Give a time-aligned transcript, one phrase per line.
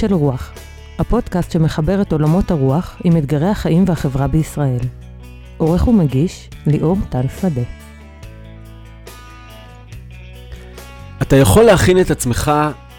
[0.00, 0.52] של רוח,
[0.98, 4.78] הפודקאסט שמחבר את עולמות הרוח עם אתגרי החיים והחברה בישראל.
[5.56, 7.62] עורך ומגיש, ליאור טל שדה.
[11.22, 12.52] אתה יכול להכין את עצמך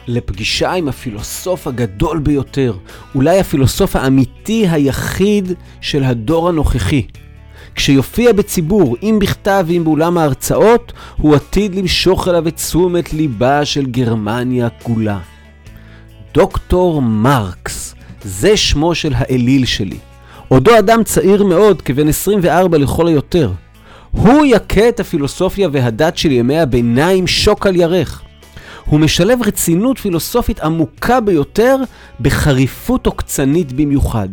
[0.08, 2.74] לפגישה עם הפילוסוף הגדול ביותר,
[3.16, 7.08] אולי הפילוסוף האמיתי היחיד של הדור הנוכחי.
[7.76, 13.86] כשיופיע בציבור, אם בכתב ואם באולם ההרצאות, הוא עתיד למשוך אליו את תשומת ליבה של
[13.86, 15.20] גרמניה כולה.
[16.34, 19.98] דוקטור מרקס, זה שמו של האליל שלי.
[20.48, 23.52] עודו אדם צעיר מאוד, כבן 24 לכל היותר.
[24.12, 28.22] הוא יכה את הפילוסופיה והדת של ימי הביניים שוק על ירך.
[28.86, 31.78] הוא משלב רצינות פילוסופית עמוקה ביותר
[32.20, 34.30] בחריפות עוקצנית במיוחד.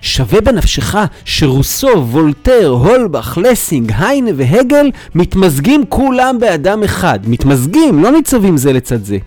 [0.00, 7.18] שווה בנפשך שרוסו, וולטר, הולבך, לסינג, היינה והגל מתמזגים כולם באדם אחד.
[7.26, 9.18] מתמזגים, לא ניצבים זה לצד זה.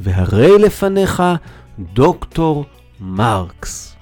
[0.00, 1.22] והרי לפניך
[1.78, 2.64] דוקטור
[3.00, 3.96] מרקס.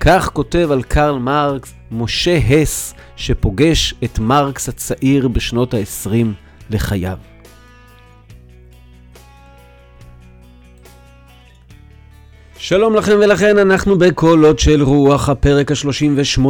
[0.00, 6.26] כך כותב על קרל מרקס משה הס, שפוגש את מרקס הצעיר בשנות ה-20
[6.70, 7.29] לחייו.
[12.62, 16.44] שלום לכם ולכן, אנחנו בקולות של רוח, הפרק ה-38,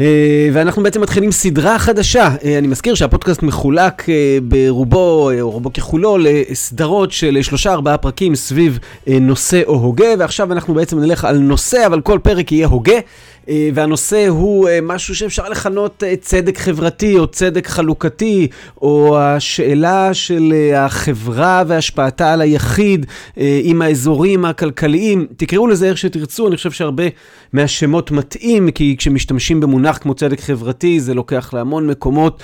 [0.00, 2.28] אה, ואנחנו בעצם מתחילים סדרה חדשה.
[2.44, 8.34] אה, אני מזכיר שהפודקאסט מחולק אה, ברובו, או רובו ככולו, לסדרות של שלושה ארבעה פרקים
[8.34, 12.98] סביב נושא או הוגה, ועכשיו אנחנו בעצם נלך על נושא, אבל כל פרק יהיה הוגה.
[13.48, 18.48] אה, והנושא הוא אה, משהו שאפשר לכנות אה, צדק חברתי או צדק חלוקתי,
[18.82, 23.06] או השאלה של החברה והשפעתה על היחיד
[23.62, 25.26] עם האזורים הכלכליים.
[25.36, 27.02] תקראו לזה איך שתרצו, אני חושב שהרבה
[27.52, 32.42] מהשמות מתאים, כי כשמשתמשים במונח כמו צדק חברתי, זה לוקח להמון מקומות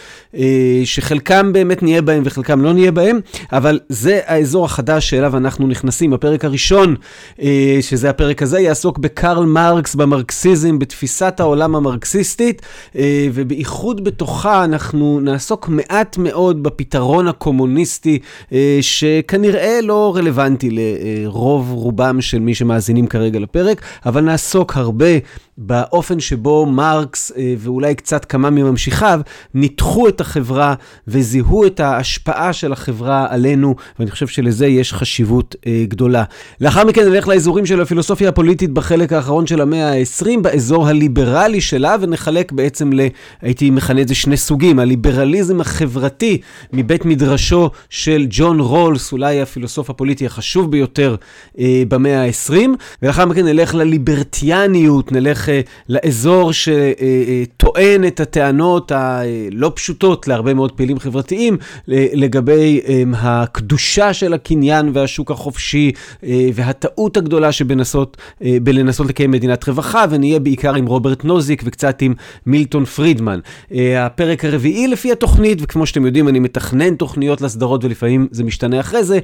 [0.84, 3.20] שחלקם באמת נהיה בהם וחלקם לא נהיה בהם,
[3.52, 6.12] אבל זה האזור החדש שאליו אנחנו נכנסים.
[6.12, 6.94] הפרק הראשון,
[7.80, 12.62] שזה הפרק הזה, יעסוק בקרל מרקס, במרקסיזם, בתפיסת העולם המרקסיסטית,
[12.96, 18.18] אה, ובייחוד בתוכה אנחנו נעסוק מעט מאוד בפתרון הקומוניסטי,
[18.52, 25.06] אה, שכנראה לא רלוונטי לרוב רובם של מי שמאזינים כרגע לפרק, אבל נעסוק הרבה
[25.62, 29.20] באופן שבו מרקס אה, ואולי קצת כמה מממשיכיו
[29.54, 30.74] ניתחו את החברה
[31.08, 35.56] וזיהו את ההשפעה של החברה עלינו, ואני חושב שלזה יש חשיבות
[35.88, 36.24] גדולה.
[36.60, 41.96] לאחר מכן נלך לאזורים של הפילוסופיה הפוליטית בחלק האחרון של המאה ה-20, באזור הליברלי שלה,
[42.00, 43.00] ונחלק בעצם ל...
[43.42, 46.40] הייתי מכנה את זה שני סוגים, הליברליזם החברתי
[46.72, 51.16] מבית מדרשו של ג'ון רולס, אולי הפילוסוף הפוליטי החשוב ביותר
[51.58, 52.54] אה, במאה ה-20,
[53.02, 55.49] ולאחר מכן נלך לליברטיאניות, נלך אה,
[55.88, 61.56] לאזור שטוען אה, את הטענות הלא פשוטות להרבה מאוד פעילים חברתיים
[61.90, 65.92] אה, לגבי אה, הקדושה של הקניין והשוק החופשי
[66.24, 72.02] אה, והטעות הגדולה שבנסות, אה, בלנסות לקיים מדינת רווחה, ונהיה בעיקר עם רוברט נוזיק וקצת
[72.02, 72.14] עם
[72.46, 73.40] מילטון פרידמן.
[73.98, 79.04] הפרק הרביעי לפי התוכנית, וכמו שאתם יודעים, אני מתכנן תוכניות לסדרות ולפעמים זה משתנה אחרי
[79.04, 79.18] זה,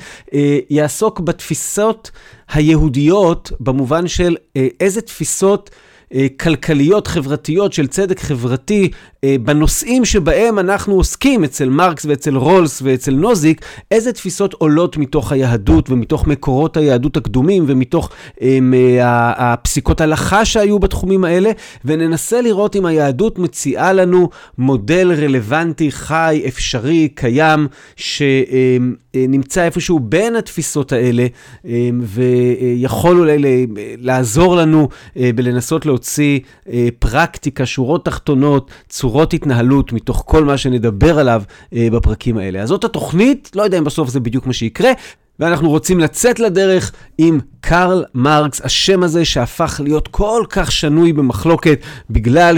[0.71, 2.11] יעסוק בתפיסות
[2.53, 4.37] היהודיות במובן של
[4.81, 5.71] איזה תפיסות...
[6.15, 8.91] אה, כלכליות, חברתיות, של צדק חברתי,
[9.25, 15.33] אה, בנושאים שבהם אנחנו עוסקים, אצל מרקס ואצל רולס ואצל נוזיק, איזה תפיסות עולות מתוך
[15.33, 21.51] היהדות ומתוך מקורות היהדות הקדומים ומתוך הם, אה, הפסיקות הלכה שהיו בתחומים האלה,
[21.85, 24.29] וננסה לראות אם היהדות מציעה לנו
[24.59, 31.27] מודל רלוונטי, חי, אפשרי, קיים, שנמצא איפשהו בין התפיסות האלה,
[32.03, 33.67] ויכול אולי
[33.99, 35.96] לעזור לנו בלנסות להוציא
[36.99, 38.71] פרקטיקה, שורות תחתונות.
[38.89, 41.43] צורות התנהלות מתוך כל מה שנדבר עליו
[41.73, 42.63] אה, בפרקים האלה.
[42.63, 44.93] אז זאת התוכנית, לא יודע אם בסוף זה בדיוק מה שיקרה,
[45.39, 51.81] ואנחנו רוצים לצאת לדרך עם קרל מרקס, השם הזה שהפך להיות כל כך שנוי במחלוקת
[52.11, 52.57] בגלל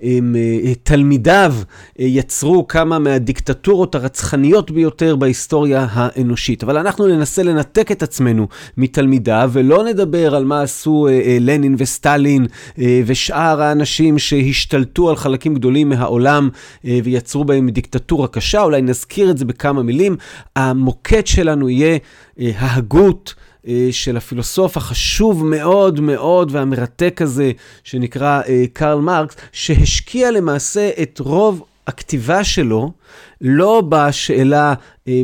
[0.00, 1.54] שתלמידיו
[2.00, 6.62] אה, יצרו כמה מהדיקטטורות הרצחניות ביותר בהיסטוריה האנושית.
[6.64, 11.74] אבל אנחנו ננסה לנתק את עצמנו מתלמידיו ולא נדבר על מה עשו אה, אה, לנין
[11.78, 12.46] וסטלין
[13.06, 16.48] ושאר האנשים שהשתלטו על חלקים גדולים מהעולם
[16.84, 20.16] ויצרו בהם דיקטטורה קשה, אולי נזכיר את זה בכמה מילים.
[20.56, 21.98] המוקד שלנו יהיה
[22.38, 23.34] ההגות.
[23.68, 27.52] אה, של הפילוסוף החשוב מאוד מאוד והמרתק הזה,
[27.84, 32.92] שנקרא אה, קרל מרקס, שהשקיע למעשה את רוב הכתיבה שלו
[33.40, 34.74] לא בשאלה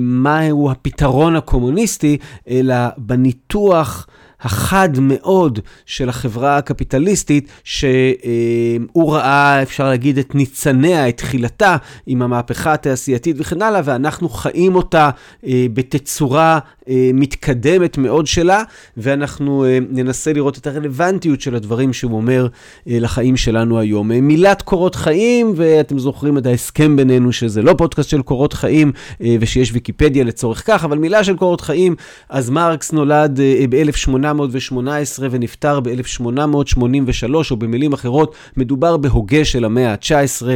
[0.01, 2.19] מהו הפתרון הקומוניסטי,
[2.49, 4.07] אלא בניתוח
[4.45, 11.77] החד מאוד של החברה הקפיטליסטית, שהוא ראה, אפשר להגיד, את ניצניה, את תחילתה,
[12.07, 15.11] עם המהפכה התעשייתית וכן הלאה, ואנחנו חיים אותה
[15.47, 16.59] אה, בתצורה
[16.89, 18.63] אה, מתקדמת מאוד שלה,
[18.97, 22.47] ואנחנו אה, ננסה לראות את הרלוונטיות של הדברים שהוא אומר
[22.87, 24.09] לחיים שלנו היום.
[24.09, 28.93] מילת קורות חיים, ואתם זוכרים את ההסכם בינינו שזה לא פודקאסט של קורות חיים,
[29.41, 31.95] ושיש ויקיפדיה לצורך כך, אבל מילה של קורות חיים,
[32.29, 33.41] אז מרקס נולד
[33.71, 34.34] ב-1800.
[34.41, 40.47] 1818 ונפטר ב-1883, או במילים אחרות, מדובר בהוגה של המאה ה-19.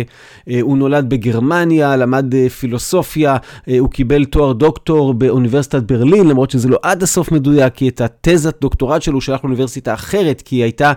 [0.50, 3.36] אה, הוא נולד בגרמניה, למד אה, פילוסופיה,
[3.68, 8.00] אה, הוא קיבל תואר דוקטור באוניברסיטת ברלין, למרות שזה לא עד הסוף מדויק, כי את
[8.00, 10.92] התזת דוקטורט שלו הוא שלח לאוניברסיטה אחרת, כי היא הייתה...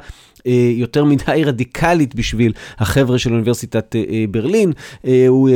[0.76, 3.96] יותר מדי רדיקלית בשביל החבר'ה של אוניברסיטת
[4.32, 4.72] ברלין.
[5.28, 5.50] הוא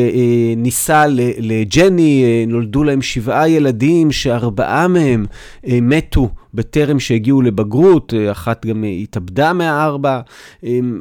[0.57, 1.05] ניסה
[1.37, 5.25] לג'ני, נולדו להם שבעה ילדים, שארבעה מהם
[5.67, 10.21] מתו בטרם שהגיעו לבגרות, אחת גם התאבדה מהארבע,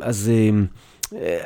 [0.03, 0.31] אז...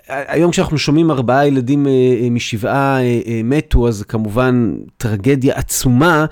[0.08, 1.86] היום כשאנחנו שומעים ארבעה ילדים
[2.30, 2.98] משבעה
[3.44, 6.26] מתו, אז כמובן טרגדיה עצומה.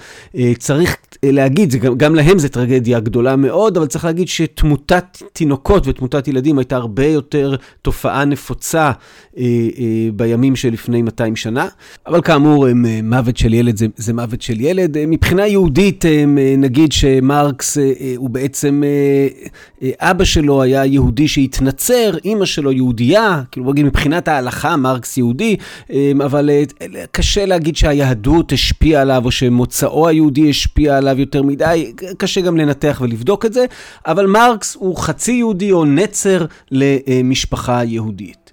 [0.59, 6.29] צריך להגיד, גם, גם להם זה טרגדיה גדולה מאוד, אבל צריך להגיד שתמותת תינוקות ותמותת
[6.29, 8.83] ילדים הייתה הרבה יותר תופעה נפוצה
[9.39, 11.69] אה, אה, בימים שלפני 200 שנה.
[12.07, 12.73] אבל כאמור, אה,
[13.03, 14.97] מוות של ילד זה, זה מוות של ילד.
[14.97, 16.25] אה, מבחינה יהודית, אה,
[16.59, 19.29] נגיד שמרקס אה, הוא בעצם, אה,
[19.83, 25.57] אה, אבא שלו היה יהודי שהתנצר, אימא שלו יהודייה, כאילו נגיד מבחינת ההלכה מרקס יהודי,
[25.91, 26.65] אה, אבל אה,
[27.13, 30.97] קשה להגיד שהיהדות השפיעה עליו, או שמוצאו היהודי השפיע.
[30.97, 33.65] עליו יותר מדי, קשה גם לנתח ולבדוק את זה,
[34.07, 38.46] אבל מרקס הוא חצי יהודי או נצר למשפחה יהודית.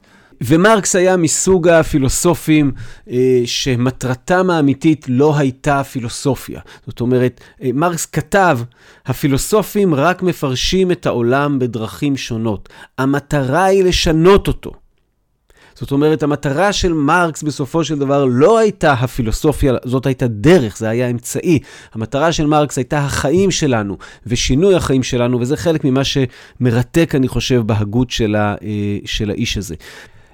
[0.45, 2.71] ומרקס היה מסוג הפילוסופים
[3.09, 6.61] אה, שמטרתם האמיתית לא הייתה פילוסופיה.
[6.87, 8.59] זאת אומרת, אה, מרקס כתב,
[9.05, 12.69] הפילוסופים רק מפרשים את העולם בדרכים שונות.
[12.97, 14.71] המטרה היא לשנות אותו.
[15.75, 20.89] זאת אומרת, המטרה של מרקס בסופו של דבר לא הייתה הפילוסופיה, זאת הייתה דרך, זה
[20.89, 21.59] היה אמצעי.
[21.93, 23.97] המטרה של מרקס הייתה החיים שלנו
[24.27, 29.57] ושינוי החיים שלנו, וזה חלק ממה שמרתק, אני חושב, בהגות של, ה, אה, של האיש
[29.57, 29.75] הזה.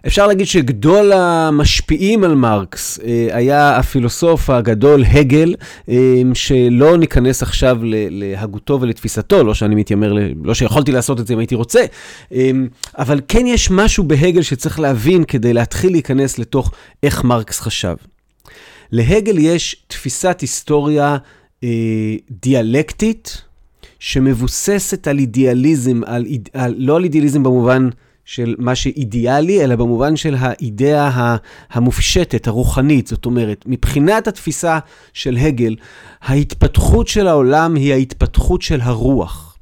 [0.08, 5.56] אפשר להגיד שגדול המשפיעים על מרקס אה, היה הפילוסוף הגדול הגל,
[5.90, 7.78] אה, שלא ניכנס עכשיו
[8.10, 10.14] להגותו ולתפיסתו, לא שאני מתיימר,
[10.44, 11.86] לא שיכולתי לעשות את זה אם הייתי רוצה,
[12.34, 12.52] אה,
[12.98, 16.72] אבל כן יש משהו בהגל שצריך להבין כדי להתחיל להיכנס לתוך
[17.04, 17.96] איך מרקס חשב.
[18.92, 21.18] להגל יש תפיסת היסטוריה
[22.42, 23.42] דיאלקטית,
[24.00, 27.90] שמבוססת על אידיאליזם, על, על, לא על אידיאליזם במובן...
[28.30, 31.36] של מה שאידיאלי, אלא במובן של האידאה
[31.72, 33.08] המופשטת, הרוחנית.
[33.08, 34.80] זאת אומרת, מבחינת התפיסה
[35.14, 35.76] של הגל,
[36.22, 39.58] ההתפתחות של העולם היא ההתפתחות של הרוח.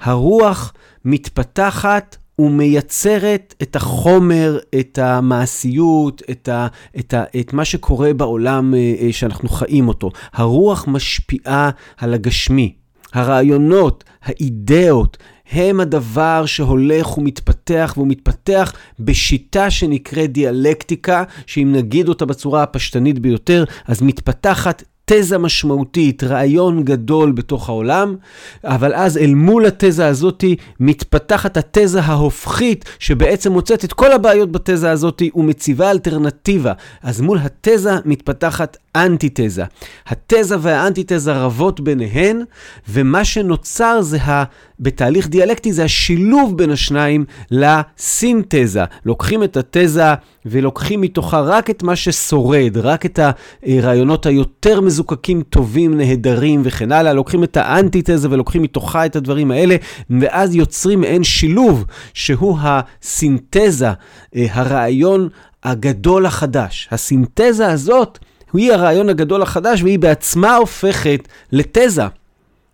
[0.00, 0.72] הרוח
[1.04, 6.66] מתפתחת ומייצרת את החומר, את המעשיות, את, ה,
[6.98, 10.10] את, ה, את מה שקורה בעולם אה, אה, שאנחנו חיים אותו.
[10.32, 12.74] הרוח משפיעה על הגשמי.
[13.14, 15.16] הרעיונות, האידאות,
[15.52, 23.64] הם הדבר שהולך ומתפתח, והוא מתפתח בשיטה שנקראת דיאלקטיקה, שאם נגיד אותה בצורה הפשטנית ביותר,
[23.86, 28.16] אז מתפתחת תזה משמעותית, רעיון גדול בתוך העולם,
[28.64, 30.44] אבל אז אל מול התזה הזאת
[30.80, 36.72] מתפתחת התזה ההופכית, שבעצם מוצאת את כל הבעיות בתזה הזאת ומציבה אלטרנטיבה.
[37.02, 39.64] אז מול התזה מתפתחת אנטיתזה.
[40.06, 42.42] התזה והאנטיתזה רבות ביניהן,
[42.88, 44.44] ומה שנוצר זה, ה,
[44.80, 48.84] בתהליך דיאלקטי, זה השילוב בין השניים לסינתזה.
[49.04, 50.14] לוקחים את התזה
[50.46, 53.20] ולוקחים מתוכה רק את מה ששורד, רק את
[53.62, 57.12] הרעיונות היותר מזוקקים, טובים, נהדרים וכן הלאה.
[57.12, 59.76] לוקחים את האנטיתזה ולוקחים מתוכה את הדברים האלה,
[60.20, 63.92] ואז יוצרים מעין שילוב, שהוא הסינתזה,
[64.36, 65.28] אה, הרעיון
[65.62, 66.88] הגדול החדש.
[66.90, 68.18] הסינתזה הזאת
[68.52, 72.06] היא הרעיון הגדול החדש, והיא בעצמה הופכת לתזה.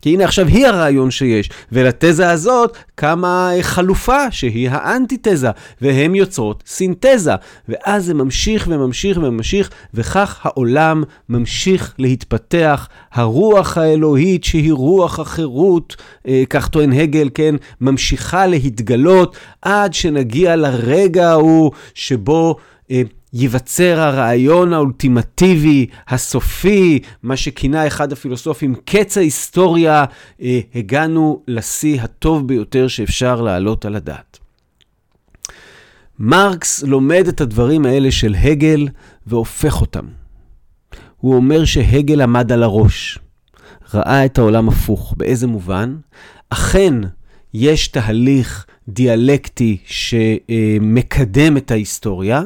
[0.05, 5.51] כי הנה עכשיו היא הרעיון שיש, ולתזה הזאת קמה חלופה שהיא האנטיתזה,
[5.81, 7.33] והן יוצרות סינתזה.
[7.69, 12.89] ואז זה ממשיך וממשיך וממשיך, וכך העולם ממשיך להתפתח.
[13.13, 15.97] הרוח האלוהית שהיא רוח החירות,
[16.29, 22.57] אה, כך טוען הגל, כן, ממשיכה להתגלות עד שנגיע לרגע ההוא שבו...
[22.91, 23.03] אה,
[23.35, 30.05] ייווצר הרעיון האולטימטיבי, הסופי, מה שכינה אחד הפילוסופים קץ ההיסטוריה,
[30.43, 34.39] אה, הגענו לשיא הטוב ביותר שאפשר להעלות על הדעת.
[36.19, 38.89] מרקס לומד את הדברים האלה של הגל
[39.27, 40.05] והופך אותם.
[41.17, 43.19] הוא אומר שהגל עמד על הראש,
[43.95, 45.15] ראה את העולם הפוך.
[45.17, 45.97] באיזה מובן?
[46.51, 46.95] אכן,
[47.55, 52.43] יש תהליך דיאלקטי שמקדם את ההיסטוריה,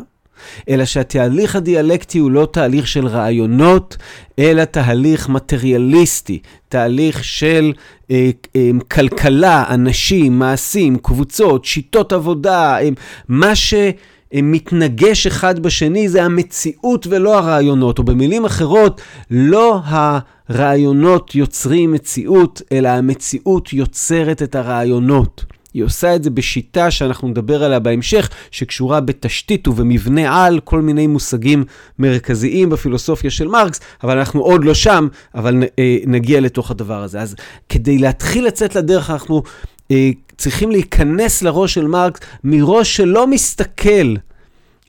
[0.69, 3.97] אלא שהתהליך הדיאלקטי הוא לא תהליך של רעיונות,
[4.39, 7.73] אלא תהליך מטריאליסטי, תהליך של
[8.11, 12.89] אה, אה, כלכלה, אנשים, מעשים, קבוצות, שיטות עבודה, אה,
[13.29, 22.63] מה שמתנגש אחד בשני זה המציאות ולא הרעיונות, או במילים אחרות, לא הרעיונות יוצרים מציאות,
[22.73, 25.45] אלא המציאות יוצרת את הרעיונות.
[25.75, 31.07] היא עושה את זה בשיטה שאנחנו נדבר עליה בהמשך, שקשורה בתשתית ובמבנה על, כל מיני
[31.07, 31.65] מושגים
[31.99, 37.21] מרכזיים בפילוסופיה של מרקס, אבל אנחנו עוד לא שם, אבל אה, נגיע לתוך הדבר הזה.
[37.21, 37.35] אז
[37.69, 39.43] כדי להתחיל לצאת לדרך, אנחנו
[39.91, 44.15] אה, צריכים להיכנס לראש של מרקס מראש שלא מסתכל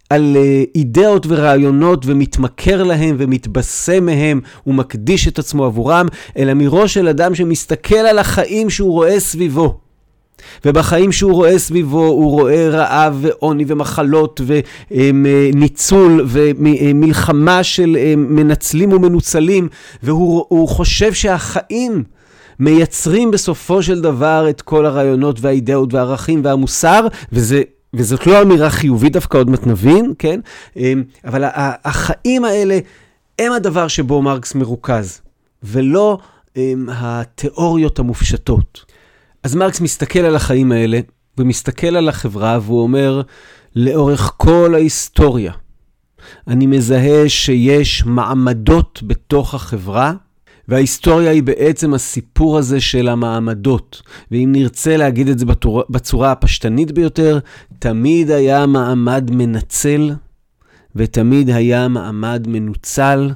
[0.10, 6.08] על אה, אידאות ורעיונות ומתמכר להם ומתבשם מהם ומקדיש את עצמו עבורם,
[6.38, 9.89] אלא מראש של אדם שמסתכל על החיים שהוא רואה סביבו.
[10.66, 14.42] ובחיים שהוא רואה סביבו, הוא רואה רעב ועוני ומחלות
[14.92, 19.68] וניצול ומלחמה של מנצלים ומנוצלים,
[20.04, 22.04] והוא חושב שהחיים
[22.60, 27.62] מייצרים בסופו של דבר את כל הרעיונות והאידאות והערכים והמוסר, וזה...
[27.94, 30.40] וזאת לא אמירה חיובית דווקא, עוד מעט נבין, כן?
[31.26, 31.44] אבל
[31.86, 32.80] החיים האלה
[33.40, 35.22] הם הדבר שבו מרקס מרוכז,
[35.64, 36.18] ולא
[36.88, 38.86] התיאוריות המופשטות.
[39.44, 41.00] אז מרקס מסתכל על החיים האלה,
[41.38, 43.22] ומסתכל על החברה, והוא אומר,
[43.76, 45.54] לאורך כל ההיסטוריה,
[46.48, 50.14] אני מזהה שיש מעמדות בתוך החברה,
[50.68, 54.02] וההיסטוריה היא בעצם הסיפור הזה של המעמדות.
[54.32, 57.40] ואם נרצה להגיד את זה בצורה, בצורה הפשטנית ביותר,
[57.80, 60.12] תמיד היה מעמד מנצל,
[60.96, 63.32] ותמיד היה מעמד מנוצל,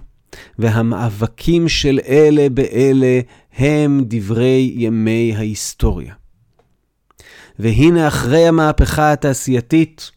[0.59, 3.19] והמאבקים של אלה באלה
[3.57, 6.13] הם דברי ימי ההיסטוריה.
[7.59, 10.11] והנה אחרי המהפכה התעשייתית,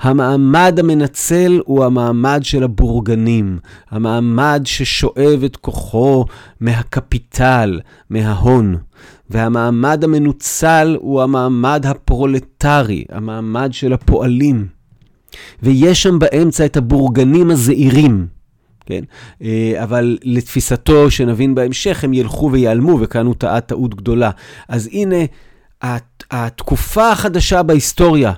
[0.00, 3.58] המעמד המנצל הוא המעמד של הבורגנים,
[3.90, 6.24] המעמד ששואב את כוחו
[6.60, 8.76] מהקפיטל, מההון.
[9.30, 14.66] והמעמד המנוצל הוא המעמד הפרולטרי, המעמד של הפועלים.
[15.62, 18.26] ויש שם באמצע את הבורגנים הזעירים,
[18.86, 19.04] כן?
[19.42, 24.30] אה, אבל לתפיסתו, שנבין בהמשך, הם ילכו ויעלמו, וכאן הוא טעה טעות גדולה.
[24.68, 25.16] אז הנה,
[26.30, 28.32] התקופה החדשה בהיסטוריה,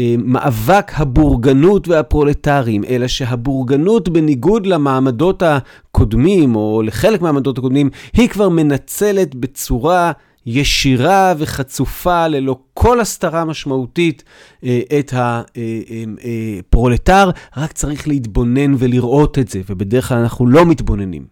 [0.00, 8.48] אה, מאבק הבורגנות והפרולטרים, אלא שהבורגנות, בניגוד למעמדות הקודמים, או לחלק מהמעמדות הקודמים, היא כבר
[8.48, 10.12] מנצלת בצורה
[10.46, 14.24] ישירה וחצופה, ללא כל הסתרה משמעותית,
[14.64, 21.26] אה, את הפרולטר, רק צריך להתבונן ולראות את זה, ובדרך כלל אנחנו לא מתבוננים.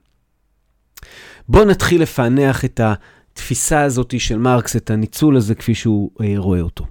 [1.49, 6.61] בואו נתחיל לפענח את התפיסה הזאת של מרקס, את הניצול הזה כפי שהוא אה, רואה
[6.61, 6.85] אותו.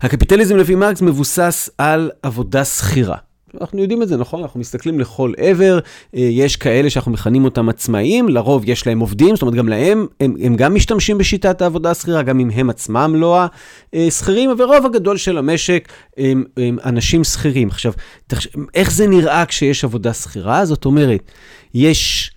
[0.00, 3.16] הקפיטליזם לפי מרקס מבוסס על עבודה שכירה.
[3.60, 4.42] אנחנו יודעים את זה, נכון?
[4.42, 5.78] אנחנו מסתכלים לכל עבר,
[6.14, 10.06] אה, יש כאלה שאנחנו מכנים אותם עצמאיים, לרוב יש להם עובדים, זאת אומרת גם להם,
[10.20, 13.40] הם, הם גם משתמשים בשיטת העבודה השכירה, גם אם הם עצמם לא
[13.92, 17.68] השכירים, ורוב הגדול של המשק הם, הם אנשים שכירים.
[17.68, 17.92] עכשיו,
[18.74, 20.64] איך זה נראה כשיש עבודה שכירה?
[20.64, 21.30] זאת אומרת,
[21.74, 22.30] יש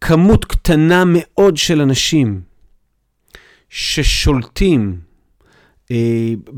[0.00, 2.40] כמות קטנה מאוד של אנשים
[3.68, 5.05] ששולטים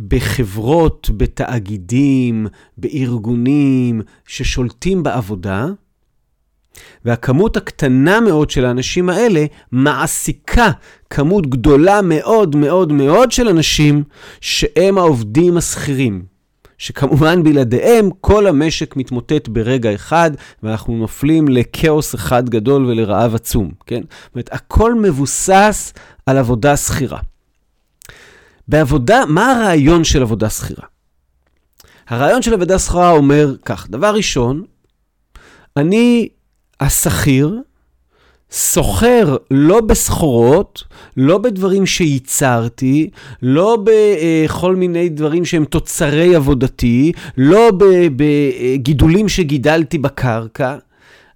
[0.08, 2.46] בחברות, בתאגידים,
[2.78, 5.66] בארגונים ששולטים בעבודה,
[7.04, 10.70] והכמות הקטנה מאוד של האנשים האלה מעסיקה
[11.10, 14.02] כמות גדולה מאוד מאוד מאוד של אנשים
[14.40, 16.38] שהם העובדים השכירים.
[16.78, 20.30] שכמובן בלעדיהם כל המשק מתמוטט ברגע אחד,
[20.62, 24.00] ואנחנו נופלים לכאוס אחד גדול ולרעב עצום, כן?
[24.00, 25.92] זאת אומרת, הכל מבוסס
[26.26, 27.18] על עבודה שכירה.
[28.68, 30.84] בעבודה, מה הרעיון של עבודה שכירה?
[32.08, 34.64] הרעיון של עבודה שכירה אומר כך, דבר ראשון,
[35.76, 36.28] אני
[36.80, 37.60] השכיר
[38.50, 40.84] סוחר לא בסחורות,
[41.16, 43.10] לא בדברים שייצרתי,
[43.42, 47.70] לא בכל מיני דברים שהם תוצרי עבודתי, לא
[48.16, 50.76] בגידולים שגידלתי בקרקע,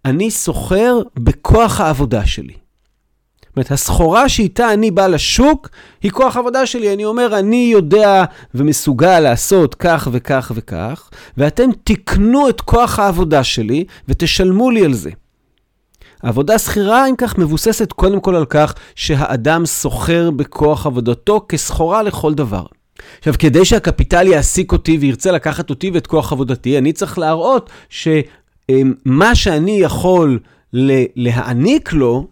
[0.04, 2.61] אני סוחר בכוח העבודה שלי.
[3.52, 5.68] זאת אומרת, הסחורה שאיתה אני בא לשוק,
[6.02, 6.94] היא כוח עבודה שלי.
[6.94, 13.84] אני אומר, אני יודע ומסוגל לעשות כך וכך וכך, ואתם תקנו את כוח העבודה שלי
[14.08, 15.10] ותשלמו לי על זה.
[16.22, 22.34] עבודה שכירה, אם כך, מבוססת קודם כל על כך שהאדם סוחר בכוח עבודתו כסחורה לכל
[22.34, 22.64] דבר.
[23.18, 28.08] עכשיו, כדי שהקפיטל יעסיק אותי וירצה לקחת אותי ואת כוח עבודתי, אני צריך להראות ש...
[29.04, 30.38] מה שאני יכול
[31.16, 32.26] להעניק לו,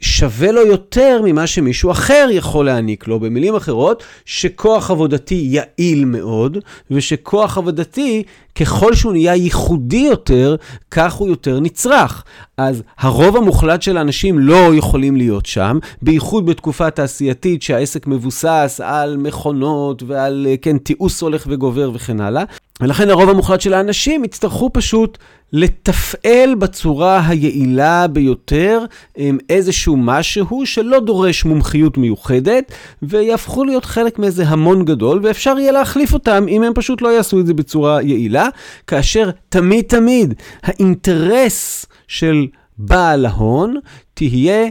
[0.00, 3.20] שווה לו יותר ממה שמישהו אחר יכול להעניק לו.
[3.20, 6.58] במילים אחרות, שכוח עבודתי יעיל מאוד,
[6.90, 8.22] ושכוח עבודתי,
[8.54, 10.56] ככל שהוא נהיה ייחודי יותר,
[10.90, 12.24] כך הוא יותר נצרך.
[12.56, 19.16] אז הרוב המוחלט של האנשים לא יכולים להיות שם, בייחוד בתקופה תעשייתית שהעסק מבוסס על
[19.16, 22.44] מכונות ועל, כן, תיעוש הולך וגובר וכן הלאה.
[22.80, 25.18] ולכן הרוב המוחלט של האנשים יצטרכו פשוט
[25.52, 28.84] לתפעל בצורה היעילה ביותר
[29.48, 36.14] איזשהו משהו שלא דורש מומחיות מיוחדת, ויהפכו להיות חלק מאיזה המון גדול, ואפשר יהיה להחליף
[36.14, 38.48] אותם אם הם פשוט לא יעשו את זה בצורה יעילה,
[38.86, 42.46] כאשר תמיד תמיד האינטרס של
[42.78, 43.76] בעל ההון
[44.14, 44.68] תהיה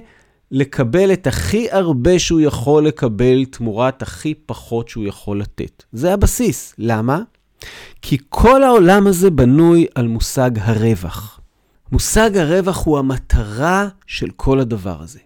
[0.51, 5.83] לקבל את הכי הרבה שהוא יכול לקבל תמורת הכי פחות שהוא יכול לתת.
[5.91, 6.73] זה הבסיס.
[6.77, 7.21] למה?
[8.01, 11.39] כי כל העולם הזה בנוי על מושג הרווח.
[11.91, 15.19] מושג הרווח הוא המטרה של כל הדבר הזה.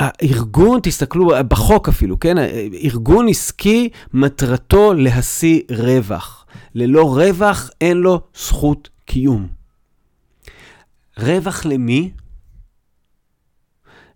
[0.00, 2.36] הארגון, תסתכלו, בחוק אפילו, כן?
[2.84, 6.46] ארגון עסקי, מטרתו להשיא רווח.
[6.74, 9.48] ללא רווח אין לו זכות קיום.
[11.18, 12.10] רווח למי?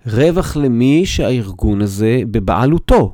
[0.06, 3.12] רווח למי שהארגון הזה בבעלותו.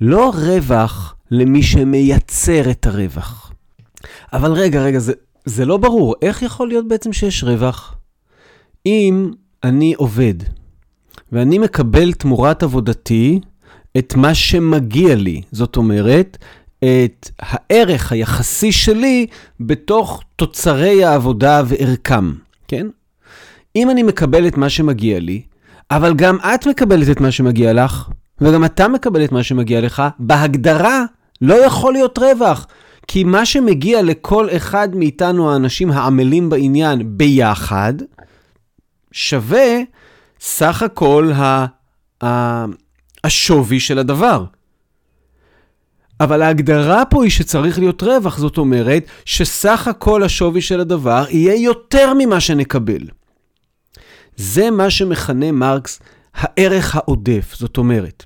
[0.00, 3.52] לא רווח למי שמייצר את הרווח.
[4.32, 5.12] אבל רגע, רגע, זה,
[5.44, 6.14] זה לא ברור.
[6.22, 7.94] איך יכול להיות בעצם שיש רווח?
[8.86, 9.30] אם
[9.64, 10.34] אני עובד,
[11.32, 13.40] ואני מקבל תמורת עבודתי
[13.98, 16.38] את מה שמגיע לי, זאת אומרת,
[16.78, 19.26] את הערך היחסי שלי
[19.60, 22.32] בתוך תוצרי העבודה וערכם,
[22.68, 22.86] כן?
[23.76, 25.42] אם אני מקבל את מה שמגיע לי,
[25.90, 28.08] אבל גם את מקבלת את מה שמגיע לך,
[28.40, 31.04] וגם אתה מקבל את מה שמגיע לך, בהגדרה
[31.40, 32.66] לא יכול להיות רווח.
[33.06, 37.94] כי מה שמגיע לכל אחד מאיתנו, האנשים העמלים בעניין, ביחד,
[39.12, 39.80] שווה
[40.40, 41.66] סך הכל ה,
[42.24, 42.64] ה,
[43.24, 44.44] השווי של הדבר.
[46.20, 51.54] אבל ההגדרה פה היא שצריך להיות רווח, זאת אומרת שסך הכל השווי של הדבר יהיה
[51.54, 53.02] יותר ממה שנקבל.
[54.36, 56.00] זה מה שמכנה מרקס
[56.34, 58.24] הערך העודף, זאת אומרת,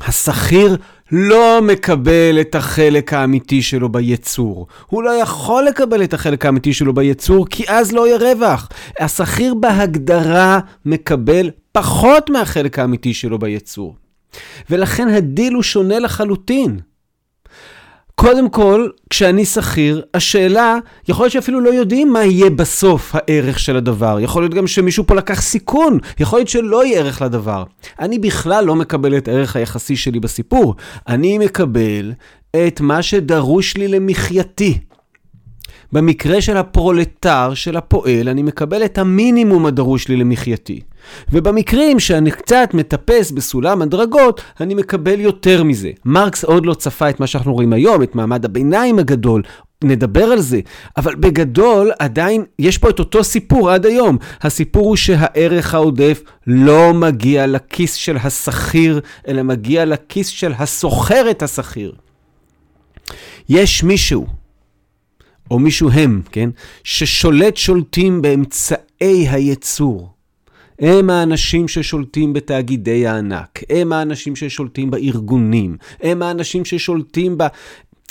[0.00, 0.76] השכיר
[1.12, 4.66] לא מקבל את החלק האמיתי שלו ביצור.
[4.86, 8.68] הוא לא יכול לקבל את החלק האמיתי שלו ביצור, כי אז לא יהיה רווח.
[9.00, 13.96] השכיר בהגדרה מקבל פחות מהחלק האמיתי שלו ביצור.
[14.70, 16.78] ולכן הדיל הוא שונה לחלוטין.
[18.22, 20.76] קודם כל, כשאני שכיר, השאלה,
[21.08, 24.18] יכול להיות שאפילו לא יודעים מה יהיה בסוף הערך של הדבר.
[24.20, 27.64] יכול להיות גם שמישהו פה לקח סיכון, יכול להיות שלא יהיה ערך לדבר.
[28.00, 30.74] אני בכלל לא מקבל את הערך היחסי שלי בסיפור.
[31.08, 32.12] אני מקבל
[32.66, 34.78] את מה שדרוש לי למחייתי.
[35.92, 40.80] במקרה של הפרולטר, של הפועל, אני מקבל את המינימום הדרוש לי למחייתי.
[41.32, 45.90] ובמקרים שאני קצת מטפס בסולם הדרגות, אני מקבל יותר מזה.
[46.04, 49.42] מרקס עוד לא צפה את מה שאנחנו רואים היום, את מעמד הביניים הגדול.
[49.84, 50.60] נדבר על זה,
[50.96, 54.18] אבל בגדול עדיין יש פה את אותו סיפור עד היום.
[54.40, 61.42] הסיפור הוא שהערך העודף לא מגיע לכיס של השכיר, אלא מגיע לכיס של הסוחר את
[61.42, 61.92] השכיר.
[63.48, 64.26] יש מישהו,
[65.50, 66.50] או מישהו הם, כן,
[66.84, 70.12] ששולט שולטים באמצעי הייצור.
[70.82, 77.44] הם האנשים ששולטים בתאגידי הענק, הם האנשים ששולטים בארגונים, הם האנשים ששולטים ב...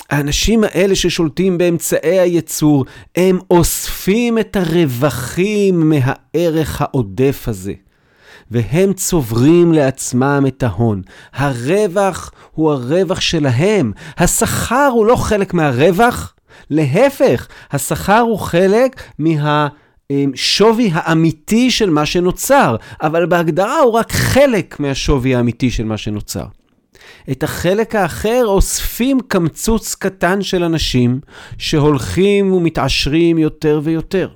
[0.10, 7.74] האנשים האלה ששולטים באמצעי הייצור, הם אוספים את הרווחים מהערך העודף הזה.
[8.52, 11.02] והם צוברים לעצמם את ההון.
[11.34, 13.92] הרווח הוא הרווח שלהם.
[14.18, 16.34] השכר הוא לא חלק מהרווח,
[16.70, 19.68] להפך, השכר הוא חלק מה...
[20.36, 26.46] שווי האמיתי של מה שנוצר, אבל בהגדרה הוא רק חלק מהשווי האמיתי של מה שנוצר.
[27.32, 31.20] את החלק האחר אוספים קמצוץ קטן של אנשים
[31.58, 34.30] שהולכים ומתעשרים יותר ויותר.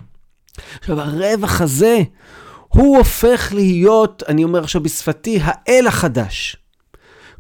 [0.79, 1.99] עכשיו, הרווח הזה,
[2.67, 6.57] הוא הופך להיות, אני אומר עכשיו בשפתי, האל החדש.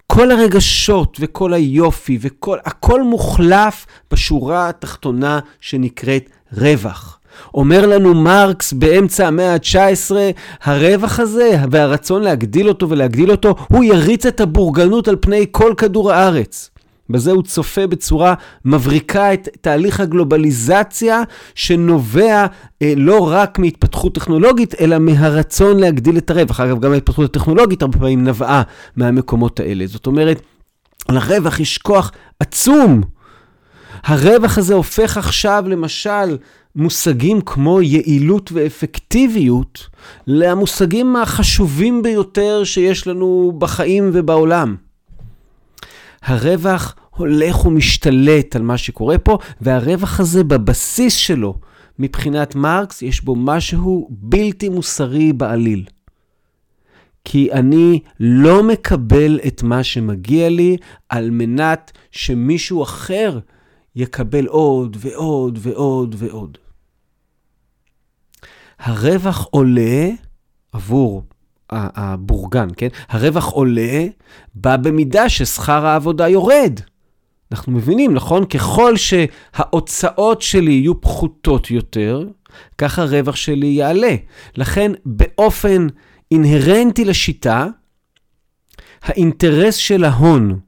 [0.07, 7.14] כל הרגשות וכל היופי וכל, הכל מוחלף בשורה התחתונה שנקראת רווח.
[7.53, 10.15] אומר לנו מרקס באמצע המאה ה-19,
[10.63, 16.11] הרווח הזה והרצון להגדיל אותו ולהגדיל אותו, הוא יריץ את הבורגנות על פני כל כדור
[16.11, 16.69] הארץ.
[17.09, 18.33] בזה הוא צופה בצורה
[18.65, 21.23] מבריקה את תהליך הגלובליזציה
[21.55, 22.45] שנובע
[22.81, 26.59] אה, לא רק מהתפתחות טכנולוגית, אלא מהרצון להגדיל את הרווח.
[26.59, 28.61] אגב, גם ההתפתחות הטכנולוגית הרבה פעמים נבעה
[28.95, 29.87] מהמקומות האלה.
[29.87, 30.41] זאת אומרת,
[31.09, 33.01] לרווח יש כוח עצום.
[34.03, 36.37] הרווח הזה הופך עכשיו, למשל,
[36.75, 39.87] מושגים כמו יעילות ואפקטיביות
[40.27, 44.75] למושגים החשובים ביותר שיש לנו בחיים ובעולם.
[46.23, 51.55] הרווח הולך ומשתלט על מה שקורה פה, והרווח הזה בבסיס שלו,
[51.99, 55.85] מבחינת מרקס, יש בו משהו בלתי מוסרי בעליל.
[57.25, 60.77] כי אני לא מקבל את מה שמגיע לי
[61.09, 63.39] על מנת שמישהו אחר
[63.95, 66.57] יקבל עוד ועוד ועוד ועוד.
[68.79, 70.09] הרווח עולה
[70.73, 71.23] עבור
[71.69, 72.87] הבורגן, כן?
[73.09, 74.05] הרווח עולה
[74.55, 76.79] בא במידה ששכר העבודה יורד.
[77.51, 78.45] אנחנו מבינים, נכון?
[78.45, 82.27] ככל שההוצאות שלי יהיו פחותות יותר,
[82.77, 84.15] כך הרווח שלי יעלה.
[84.55, 85.87] לכן, באופן
[86.31, 87.67] אינהרנטי לשיטה,
[89.01, 90.59] האינטרס של ההון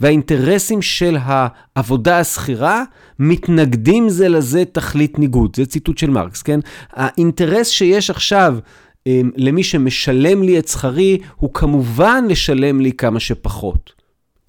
[0.00, 2.84] והאינטרסים של העבודה השכירה
[3.18, 5.56] מתנגדים זה לזה תכלית ניגוד.
[5.56, 6.60] זה ציטוט של מרקס, כן?
[6.92, 8.58] האינטרס שיש עכשיו
[9.06, 13.98] אמ, למי שמשלם לי את שכרי, הוא כמובן לשלם לי כמה שפחות.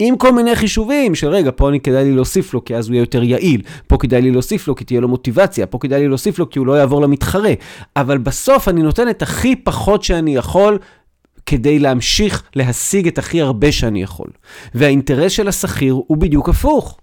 [0.02, 2.94] עם כל מיני חישובים של רגע, פה אני כדאי לי להוסיף לו כי אז הוא
[2.94, 6.08] יהיה יותר יעיל, פה כדאי לי להוסיף לו כי תהיה לו מוטיבציה, פה כדאי לי
[6.08, 7.52] להוסיף לו כי הוא לא יעבור למתחרה.
[7.96, 10.78] אבל בסוף אני נותן את הכי פחות שאני יכול
[11.46, 14.30] כדי להמשיך להשיג את הכי הרבה שאני יכול.
[14.74, 17.00] והאינטרס של השכיר הוא בדיוק הפוך.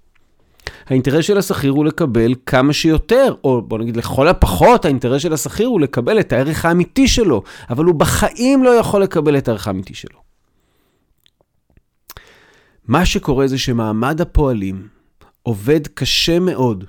[0.87, 5.67] האינטרס של השכיר הוא לקבל כמה שיותר, או בוא נגיד לכל הפחות, האינטרס של השכיר
[5.67, 9.93] הוא לקבל את הערך האמיתי שלו, אבל הוא בחיים לא יכול לקבל את הערך האמיתי
[9.93, 10.19] שלו.
[12.87, 14.87] מה שקורה זה שמעמד הפועלים
[15.43, 16.83] עובד קשה מאוד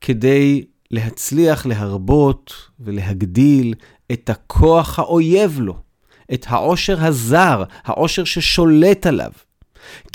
[0.00, 3.74] כדי להצליח להרבות ולהגדיל
[4.12, 5.76] את הכוח האויב לו,
[6.34, 9.30] את העושר הזר, העושר ששולט עליו.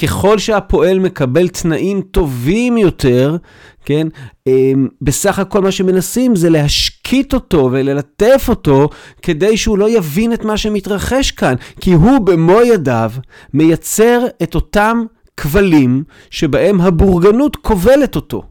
[0.01, 3.37] ככל שהפועל מקבל תנאים טובים יותר,
[3.85, 4.07] כן,
[4.47, 8.89] אמ, בסך הכל מה שמנסים זה להשקיט אותו וללטף אותו
[9.21, 13.11] כדי שהוא לא יבין את מה שמתרחש כאן, כי הוא במו ידיו
[13.53, 15.03] מייצר את אותם
[15.37, 18.43] כבלים שבהם הבורגנות כובלת אותו.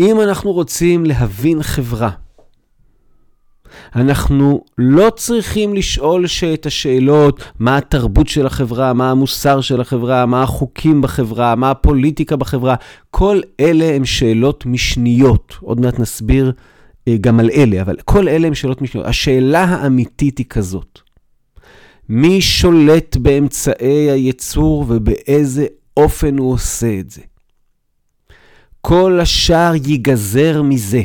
[0.00, 2.10] אם אנחנו רוצים להבין חברה,
[3.96, 10.42] אנחנו לא צריכים לשאול את השאלות מה התרבות של החברה, מה המוסר של החברה, מה
[10.42, 12.74] החוקים בחברה, מה הפוליטיקה בחברה.
[13.10, 15.56] כל אלה הם שאלות משניות.
[15.60, 16.52] עוד מעט נסביר
[17.08, 19.06] אה, גם על אלה, אבל כל אלה הם שאלות משניות.
[19.06, 20.98] השאלה האמיתית היא כזאת.
[22.08, 27.22] מי שולט באמצעי הייצור ובאיזה אופן הוא עושה את זה?
[28.80, 31.02] כל השאר ייגזר מזה.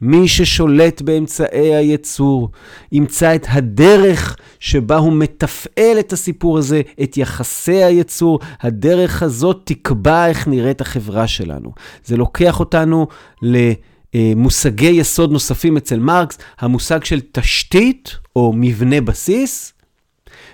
[0.00, 2.50] מי ששולט באמצעי הייצור,
[2.92, 8.38] ימצא את הדרך שבה הוא מתפעל את הסיפור הזה, את יחסי הייצור.
[8.60, 11.72] הדרך הזאת תקבע איך נראית החברה שלנו.
[12.04, 13.06] זה לוקח אותנו
[14.14, 19.72] למושגי יסוד נוספים אצל מרקס, המושג של תשתית או מבנה בסיס,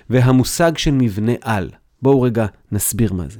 [0.09, 1.69] והמושג של מבנה על.
[2.01, 3.39] בואו רגע נסביר מה זה.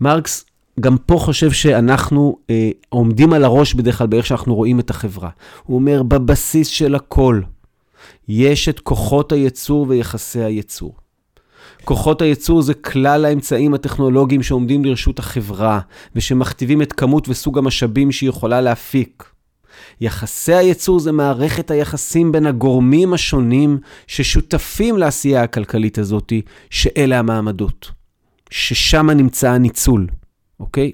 [0.00, 0.44] מרקס
[0.80, 5.30] גם פה חושב שאנחנו אה, עומדים על הראש בדרך כלל באיך שאנחנו רואים את החברה.
[5.62, 7.40] הוא אומר, בבסיס של הכל
[8.28, 10.96] יש את כוחות הייצור ויחסי הייצור.
[11.84, 15.80] כוחות הייצור זה כלל האמצעים הטכנולוגיים שעומדים לרשות החברה,
[16.16, 19.24] ושמכתיבים את כמות וסוג המשאבים שהיא יכולה להפיק.
[20.00, 26.32] יחסי הייצור זה מערכת היחסים בין הגורמים השונים ששותפים לעשייה הכלכלית הזאת,
[26.70, 27.90] שאלה המעמדות.
[28.50, 30.06] ששם נמצא הניצול.
[30.60, 30.92] אוקיי?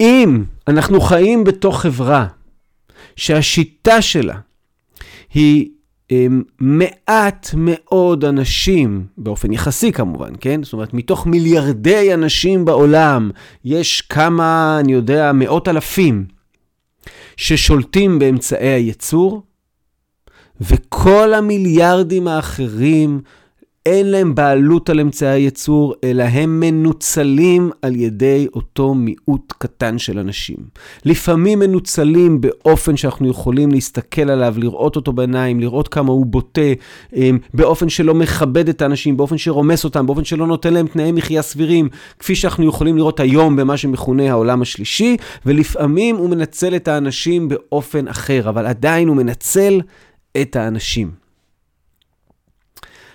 [0.00, 2.26] אם אנחנו חיים בתוך חברה
[3.16, 4.38] שהשיטה שלה
[5.34, 5.68] היא
[6.10, 10.62] הם, מעט מאוד אנשים, באופן יחסי כמובן, כן?
[10.62, 13.30] זאת אומרת, מתוך מיליארדי אנשים בעולם,
[13.64, 16.24] יש כמה, אני יודע, מאות אלפים
[17.36, 19.42] ששולטים באמצעי הייצור,
[20.60, 23.20] וכל המיליארדים האחרים
[23.86, 30.18] אין להם בעלות על אמצעי הייצור, אלא הם מנוצלים על ידי אותו מיעוט קטן של
[30.18, 30.56] אנשים.
[31.04, 36.60] לפעמים מנוצלים באופן שאנחנו יכולים להסתכל עליו, לראות אותו בעיניים, לראות כמה הוא בוטה,
[37.16, 41.42] אמ, באופן שלא מכבד את האנשים, באופן שרומס אותם, באופן שלא נותן להם תנאי מחיה
[41.42, 41.88] סבירים,
[42.18, 45.16] כפי שאנחנו יכולים לראות היום במה שמכונה העולם השלישי,
[45.46, 49.80] ולפעמים הוא מנצל את האנשים באופן אחר, אבל עדיין הוא מנצל
[50.40, 51.19] את האנשים.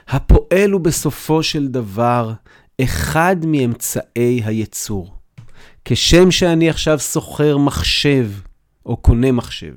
[0.08, 2.34] הפועל הוא בסופו של דבר
[2.82, 5.14] אחד מאמצעי הייצור.
[5.86, 8.30] כשם שאני עכשיו סוחר מחשב
[8.86, 9.74] או קונה מחשב.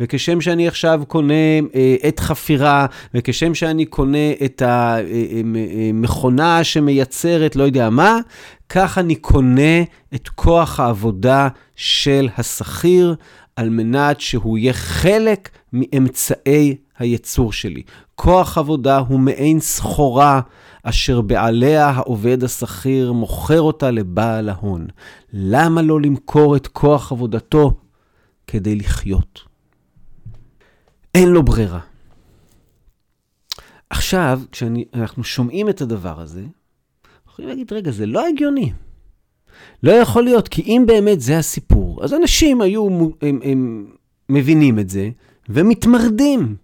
[0.00, 1.34] וכשם שאני עכשיו קונה
[1.74, 8.18] אה, חפירה, וכשם שאני קונה את המכונה אה, אה, שמייצרת לא יודע מה,
[8.68, 9.82] כך אני קונה
[10.14, 13.14] את כוח העבודה של השכיר,
[13.56, 17.82] על מנת שהוא יהיה חלק מאמצעי הייצור שלי.
[18.14, 20.40] כוח עבודה הוא מעין סחורה
[20.82, 24.86] אשר בעליה העובד השכיר מוכר אותה לבעל ההון.
[25.32, 27.72] למה לא למכור את כוח עבודתו
[28.46, 29.40] כדי לחיות?
[31.14, 31.80] אין לו ברירה.
[33.90, 36.44] עכשיו, כשאנחנו שומעים את הדבר הזה,
[37.28, 38.72] יכולים להגיד, רגע, זה לא הגיוני.
[39.82, 42.88] לא יכול להיות, כי אם באמת זה הסיפור, אז אנשים היו,
[43.22, 43.86] הם, הם
[44.28, 45.10] מבינים את זה
[45.48, 46.56] ומתמרדים.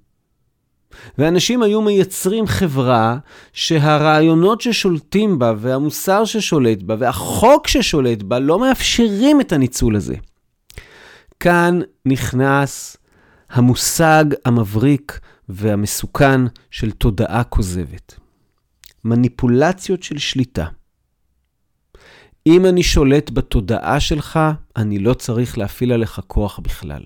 [1.18, 3.18] ואנשים היו מייצרים חברה
[3.53, 10.14] שהרעיונות ששולטים בה והמוסר ששולט בה והחוק ששולט בה לא מאפשרים את הניצול הזה.
[11.40, 12.96] כאן נכנס
[13.51, 18.14] המושג המבריק והמסוכן של תודעה כוזבת.
[19.05, 20.66] מניפולציות של שליטה.
[22.46, 24.38] אם אני שולט בתודעה שלך,
[24.77, 27.03] אני לא צריך להפעיל עליך כוח בכלל.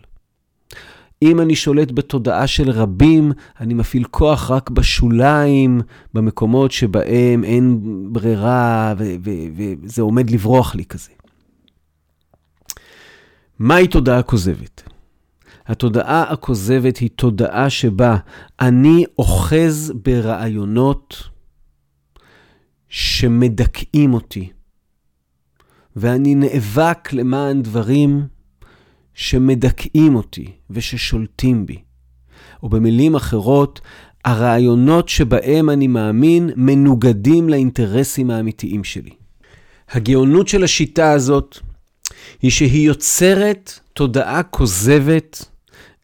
[1.23, 5.81] אם אני שולט בתודעה של רבים, אני מפעיל כוח רק בשוליים,
[6.15, 7.81] במקומות שבהם אין
[8.13, 11.11] ברירה וזה עומד לברוח לי כזה.
[13.59, 14.83] מהי תודעה כוזבת?
[15.67, 18.17] התודעה הכוזבת היא תודעה שבה
[18.61, 21.29] אני אוחז ברעיונות
[22.89, 24.51] שמדכאים אותי,
[25.97, 28.27] ואני נאבק למען דברים
[29.14, 31.79] שמדכאים אותי וששולטים בי.
[32.62, 33.81] או במילים אחרות,
[34.25, 39.11] הרעיונות שבהם אני מאמין מנוגדים לאינטרסים האמיתיים שלי.
[39.90, 41.59] הגאונות של השיטה הזאת
[42.42, 45.44] היא שהיא יוצרת תודעה כוזבת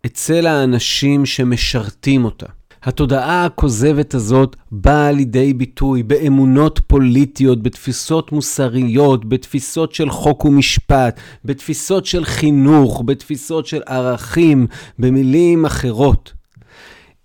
[0.06, 2.57] אצל האנשים שמשרתים אותה.
[2.88, 12.06] התודעה הכוזבת הזאת באה לידי ביטוי באמונות פוליטיות, בתפיסות מוסריות, בתפיסות של חוק ומשפט, בתפיסות
[12.06, 14.66] של חינוך, בתפיסות של ערכים,
[14.98, 16.32] במילים אחרות.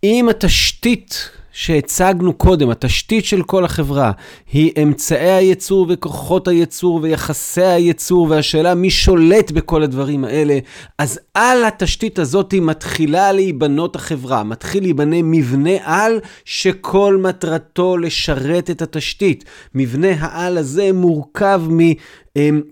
[0.04, 4.12] אם התשתית שהצגנו קודם, התשתית של כל החברה,
[4.52, 10.60] היא אמצעי הייצור וכוחות הייצור ויחסי הייצור, והשאלה מי שולט בכל הדברים האלה,
[10.98, 18.82] אז על התשתית הזאת מתחילה להיבנות החברה, מתחיל להיבנה מבנה על שכל מטרתו לשרת את
[18.82, 19.46] התשתית.
[19.76, 21.62] מבנה העל הזה מורכב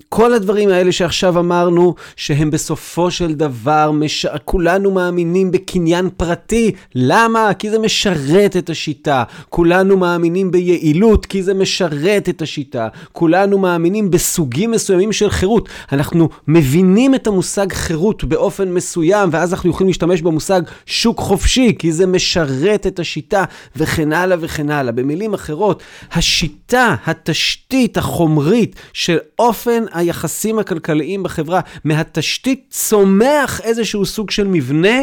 [0.10, 4.26] כל הדברים האלה שעכשיו אמרנו, שהם בסופו של דבר, מש...
[4.46, 6.72] כולנו מאמינים בקניין פרטי.
[6.96, 7.54] למה?
[7.54, 9.24] כי זה משרת את השיטה.
[9.50, 12.88] כולנו מאמינים ביעילות, כי זה משרת את השיטה.
[13.12, 15.70] כולנו מאמינים בסוגים מסוימים של חירות.
[15.92, 21.92] אנחנו מבינים את המושג חירות באופן מסוים, ואז אנחנו יכולים להשתמש במושג שוק חופשי, כי
[21.92, 23.44] זה משרת את השיטה,
[23.76, 24.92] וכן הלאה וכן הלאה.
[24.92, 29.18] במילים אחרות, השיטה, התשתית החומרית של
[29.52, 34.98] אופן היחסים הכלכליים בחברה, מהתשתית צומח איזשהו סוג של מבנה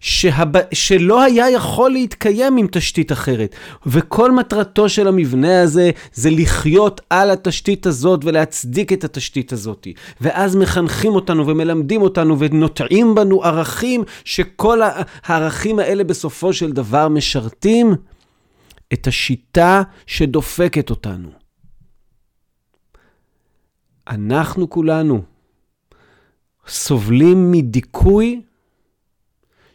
[0.00, 0.48] שהב...
[0.72, 3.54] שלא היה יכול להתקיים עם תשתית אחרת.
[3.86, 9.86] וכל מטרתו של המבנה הזה זה לחיות על התשתית הזאת ולהצדיק את התשתית הזאת.
[10.20, 14.80] ואז מחנכים אותנו ומלמדים אותנו ונוטעים בנו ערכים שכל
[15.24, 17.94] הערכים האלה בסופו של דבר משרתים
[18.92, 21.45] את השיטה שדופקת אותנו.
[24.08, 25.22] אנחנו כולנו
[26.68, 28.40] סובלים מדיכוי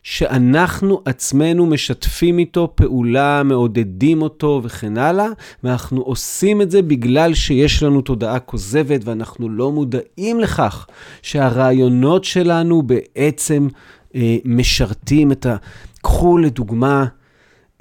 [0.04, 5.28] שאנחנו עצמנו משתפים איתו פעולה, מעודדים אותו וכן הלאה,
[5.64, 10.88] ואנחנו עושים את זה בגלל שיש לנו תודעה כוזבת ואנחנו לא מודעים לכך
[11.22, 13.68] שהרעיונות שלנו בעצם
[14.16, 15.56] אה, משרתים את ה...
[16.02, 17.06] קחו לדוגמה,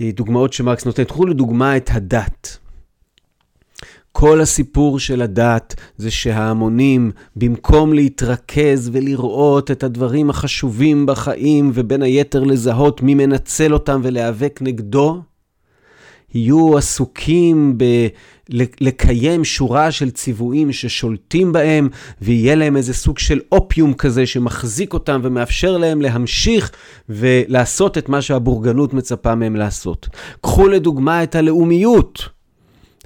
[0.00, 2.58] אה, דוגמאות שמרקס נותן, קחו לדוגמה את הדת.
[4.12, 12.44] כל הסיפור של הדת זה שההמונים, במקום להתרכז ולראות את הדברים החשובים בחיים, ובין היתר
[12.44, 15.22] לזהות מי מנצל אותם ולהיאבק נגדו,
[16.34, 17.78] יהיו עסוקים.
[18.80, 21.88] לקיים שורה של ציוויים ששולטים בהם,
[22.22, 26.70] ויהיה להם איזה סוג של אופיום כזה שמחזיק אותם ומאפשר להם להמשיך
[27.08, 30.08] ולעשות את מה שהבורגנות מצפה מהם לעשות.
[30.40, 32.39] קחו לדוגמה את הלאומיות.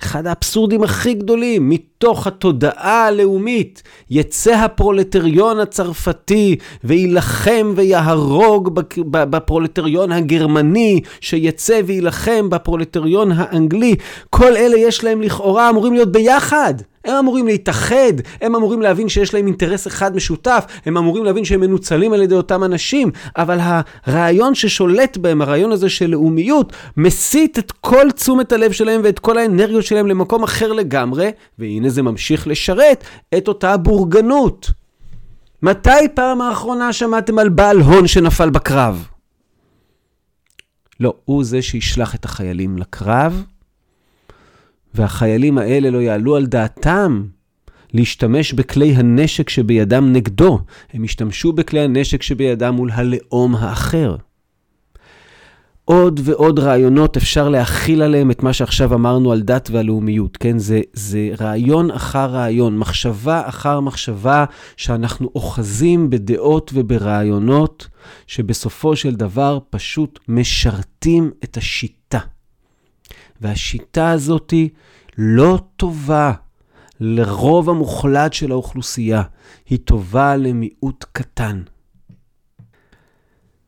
[0.05, 11.81] אחד האבסורדים הכי גדולים, מתוך התודעה הלאומית יצא הפרולטריון הצרפתי ויילחם ויהרוג בפרולטריון הגרמני, שיצא
[11.87, 13.97] ויילחם בפרולטריון האנגלי.
[14.31, 16.75] כל אלה יש להם לכאורה אמורים להיות ביחד.
[17.05, 21.61] הם אמורים להתאחד, הם אמורים להבין שיש להם אינטרס אחד משותף, הם אמורים להבין שהם
[21.61, 27.73] מנוצלים על ידי אותם אנשים, אבל הרעיון ששולט בהם, הרעיון הזה של לאומיות, מסיט את
[27.73, 33.05] כל תשומת הלב שלהם ואת כל האנרגיות שלהם למקום אחר לגמרי, והנה זה ממשיך לשרת
[33.37, 34.71] את אותה בורגנות.
[35.63, 39.07] מתי פעם האחרונה שמעתם על בעל הון שנפל בקרב?
[41.01, 43.45] לא, הוא זה שישלח את החיילים לקרב,
[44.95, 47.25] והחיילים האלה לא יעלו על דעתם
[47.93, 50.59] להשתמש בכלי הנשק שבידם נגדו.
[50.93, 54.17] הם ישתמשו בכלי הנשק שבידם מול הלאום האחר.
[55.85, 60.59] עוד ועוד רעיונות אפשר להכיל עליהם את מה שעכשיו אמרנו על דת והלאומיות, כן?
[60.59, 64.45] זה, זה רעיון אחר רעיון, מחשבה אחר מחשבה,
[64.77, 67.89] שאנחנו אוחזים בדעות וברעיונות,
[68.27, 72.19] שבסופו של דבר פשוט משרתים את השיטה.
[73.45, 74.55] והשיטה הזאת
[75.19, 76.33] לא טובה
[77.01, 79.23] לרוב המוחלט של האוכלוסייה,
[79.69, 81.63] היא טובה למיעוט קטן.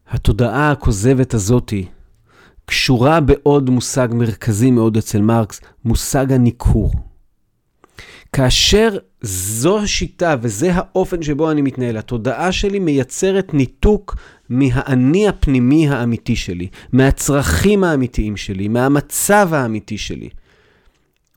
[0.09, 1.87] התודעה הכוזבת הזאתי
[2.65, 6.93] קשורה בעוד מושג מרכזי מאוד אצל מרקס, מושג הניכור.
[8.33, 14.17] כאשר זו השיטה וזה האופן שבו אני מתנהל, התודעה שלי מייצרת ניתוק
[14.49, 20.29] מהאני הפנימי האמיתי שלי, מהצרכים האמיתיים שלי, מהמצב האמיתי שלי.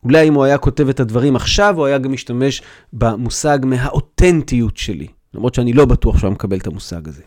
[0.04, 2.62] אולי אם הוא היה כותב את הדברים עכשיו, הוא היה גם משתמש
[2.94, 7.22] במושג מהאותנטיות שלי, למרות שאני לא בטוח שהוא מקבל את המושג הזה.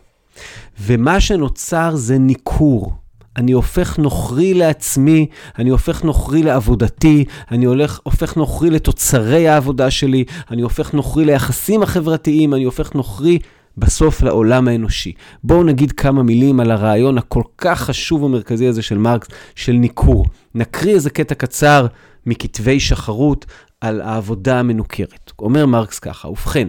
[0.81, 2.95] ומה שנוצר זה ניכור.
[3.37, 5.27] אני הופך נוכרי לעצמי,
[5.59, 11.83] אני הופך נוכרי לעבודתי, אני הולך, הופך נוכרי לתוצרי העבודה שלי, אני הופך נוכרי ליחסים
[11.83, 13.39] החברתיים, אני הופך נוכרי
[13.77, 15.13] בסוף לעולם האנושי.
[15.45, 20.27] בואו נגיד כמה מילים על הרעיון הכל כך חשוב ומרכזי הזה של מרקס, של ניכור.
[20.55, 21.87] נקריא איזה קטע קצר
[22.27, 23.47] מכתבי שחרות
[23.81, 25.33] על העבודה המנוכרת.
[25.39, 26.69] אומר מרקס ככה, ובכן,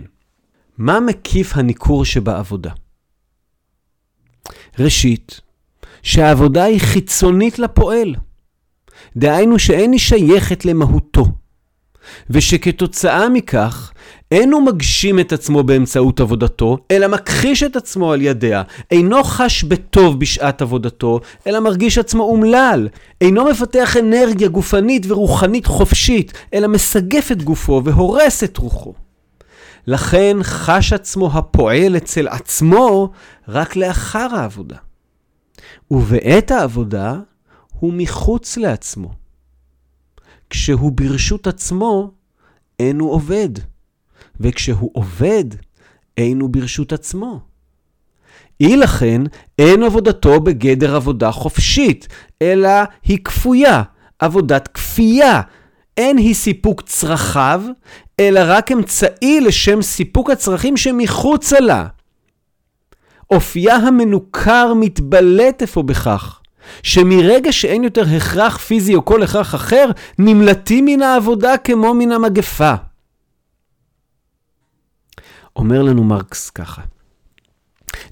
[0.78, 2.72] מה מקיף הניכור שבעבודה?
[4.80, 5.42] ראשית,
[6.04, 8.16] שהעבודה היא חיצונית לפועל.
[9.18, 11.26] דהיינו שאין היא שייכת למהותו,
[12.30, 13.92] ושכתוצאה מכך
[14.34, 18.63] אין הוא מגשים את עצמו באמצעות עבודתו, אלא מכחיש את עצמו על ידיה.
[18.92, 22.88] אינו חש בטוב בשעת עבודתו, אלא מרגיש עצמו אומלל.
[23.22, 28.94] אינו מפתח אנרגיה גופנית ורוחנית חופשית, אלא מסגף את גופו והורס את רוחו.
[29.88, 33.10] לכן חש עצמו הפועל אצל עצמו
[33.48, 34.78] רק לאחר העבודה.
[35.92, 37.16] ובעת העבודה
[37.80, 39.23] הוא מחוץ לעצמו.
[40.54, 42.12] כשהוא ברשות עצמו,
[42.80, 43.50] אין הוא עובד.
[44.39, 45.44] וכשהוא עובד,
[46.18, 47.39] אין הוא ברשות עצמו.
[48.60, 49.22] אי לכן,
[49.60, 52.08] אין עבודתו בגדר עבודה חופשית,
[52.42, 52.70] אלא
[53.04, 53.84] היא כפויה,
[54.20, 55.42] עבודת כפייה.
[55.98, 57.62] אין היא סיפוק צרכיו,
[58.20, 61.88] אלא רק אמצעי לשם סיפוק הצרכים שמחוצה לה.
[63.32, 66.39] אופייה המנוכר מתבלט אפוא בכך,
[66.84, 72.73] שמרגע שאין יותר הכרח פיזי או כל הכרח אחר, נמלטים מן העבודה כמו מן המגפה.
[75.56, 76.82] אומר לנו מרקס ככה,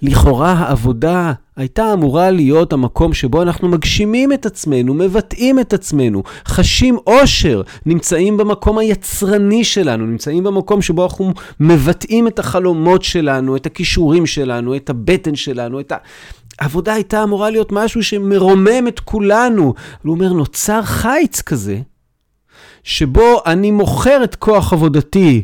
[0.01, 6.97] לכאורה העבודה הייתה אמורה להיות המקום שבו אנחנו מגשימים את עצמנו, מבטאים את עצמנו, חשים
[7.07, 14.25] אושר, נמצאים במקום היצרני שלנו, נמצאים במקום שבו אנחנו מבטאים את החלומות שלנו, את הכישורים
[14.25, 15.95] שלנו, את הבטן שלנו, את ה...
[16.59, 19.73] העבודה הייתה אמורה להיות משהו שמרומם את כולנו.
[20.03, 21.79] הוא אומר, נוצר חיץ כזה,
[22.83, 25.41] שבו אני מוכר את כוח עבודתי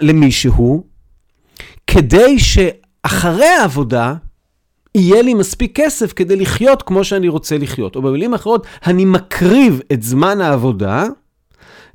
[0.00, 0.84] ולמישהו,
[1.86, 4.14] כדי שאחרי העבודה
[4.94, 7.96] יהיה לי מספיק כסף כדי לחיות כמו שאני רוצה לחיות.
[7.96, 11.04] או במילים אחרות, אני מקריב את זמן העבודה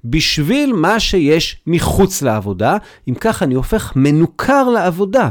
[0.06, 2.78] בשביל מה שיש מחוץ לעבודה.
[3.10, 5.30] אם כך, אני הופך מנוכר לעבודה.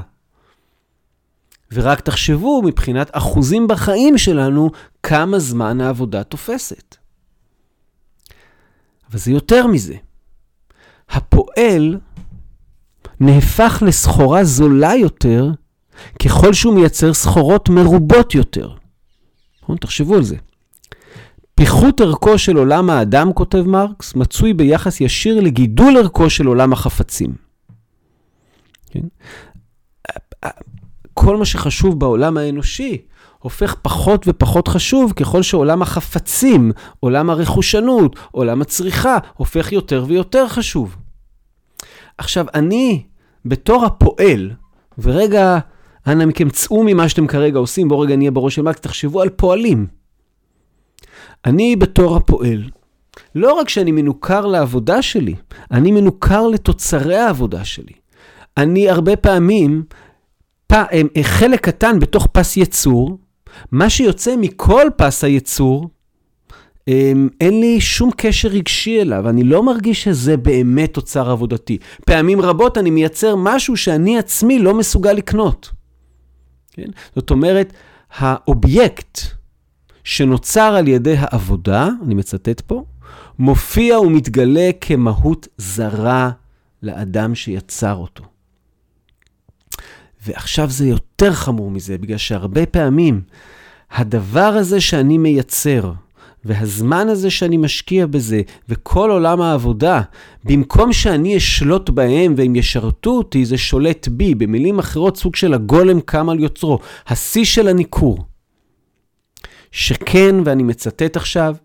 [1.72, 4.70] ורק תחשבו מבחינת אחוזים בחיים שלנו,
[5.02, 6.96] כמה זמן העבודה תופסת.
[9.10, 9.94] אבל זה יותר מזה.
[11.08, 11.98] הפועל
[13.20, 15.50] נהפך לסחורה זולה יותר
[16.22, 18.74] ככל שהוא מייצר סחורות מרובות יותר.
[19.62, 19.76] נכון?
[19.76, 20.36] תחשבו על זה.
[21.54, 27.34] פיחות ערכו של עולם האדם, כותב מרקס, מצוי ביחס ישיר לגידול ערכו של עולם החפצים.
[28.90, 29.00] כן?
[31.18, 32.98] כל מה שחשוב בעולם האנושי
[33.38, 40.96] הופך פחות ופחות חשוב ככל שעולם החפצים, עולם הרכושנות, עולם הצריכה, הופך יותר ויותר חשוב.
[42.18, 43.02] עכשיו, אני,
[43.44, 44.50] בתור הפועל,
[44.98, 45.58] ורגע,
[46.06, 49.28] אנא מכם, צאו ממה שאתם כרגע עושים, בואו רגע נהיה בראש של מקס, תחשבו על
[49.28, 49.86] פועלים.
[51.44, 52.70] אני בתור הפועל,
[53.34, 55.34] לא רק שאני מנוכר לעבודה שלי,
[55.70, 57.92] אני מנוכר לתוצרי העבודה שלי.
[58.56, 59.82] אני הרבה פעמים,
[61.22, 63.18] חלק קטן בתוך פס יצור,
[63.72, 65.90] מה שיוצא מכל פס היצור,
[67.40, 71.78] אין לי שום קשר רגשי אליו, אני לא מרגיש שזה באמת תוצר עבודתי.
[72.04, 75.70] פעמים רבות אני מייצר משהו שאני עצמי לא מסוגל לקנות.
[76.72, 76.90] כן?
[77.14, 77.72] זאת אומרת,
[78.16, 79.18] האובייקט
[80.04, 82.84] שנוצר על ידי העבודה, אני מצטט פה,
[83.38, 86.30] מופיע ומתגלה כמהות זרה
[86.82, 88.24] לאדם שיצר אותו.
[90.26, 93.20] ועכשיו זה יותר חמור מזה, בגלל שהרבה פעמים
[93.90, 95.92] הדבר הזה שאני מייצר,
[96.44, 100.02] והזמן הזה שאני משקיע בזה, וכל עולם העבודה,
[100.44, 104.34] במקום שאני אשלוט בהם והם ישרתו אותי, זה שולט בי.
[104.34, 108.24] במילים אחרות, סוג של הגולם קם על יוצרו, השיא של הניכור.
[109.70, 111.56] שכן, ואני מצטט עכשיו,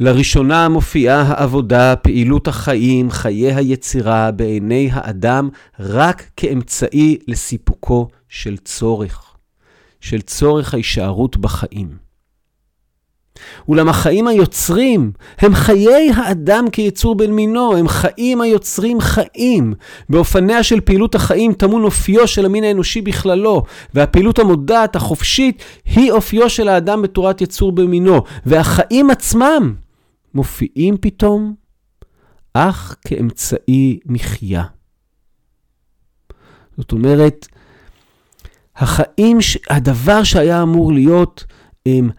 [0.00, 5.48] לראשונה מופיעה העבודה, פעילות החיים, חיי היצירה בעיני האדם
[5.80, 9.34] רק כאמצעי לסיפוקו של צורך,
[10.00, 12.06] של צורך ההישארות בחיים.
[13.68, 19.74] אולם החיים היוצרים הם חיי האדם כיצור בן מינו, הם חיים היוצרים חיים.
[20.08, 23.62] באופניה של פעילות החיים טמון אופיו של המין האנושי בכללו,
[23.94, 29.85] והפעילות המודעת, החופשית, היא אופיו של האדם בתורת יצור במינו, והחיים עצמם
[30.36, 31.54] מופיעים פתאום
[32.54, 34.64] אך כאמצעי מחיה.
[36.76, 37.46] זאת אומרת,
[38.76, 39.38] החיים,
[39.70, 41.44] הדבר שהיה אמור להיות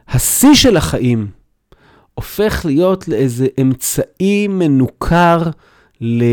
[0.08, 1.28] השיא של החיים
[2.14, 5.44] הופך להיות לאיזה אמצעי מנוכר
[6.02, 6.24] ל...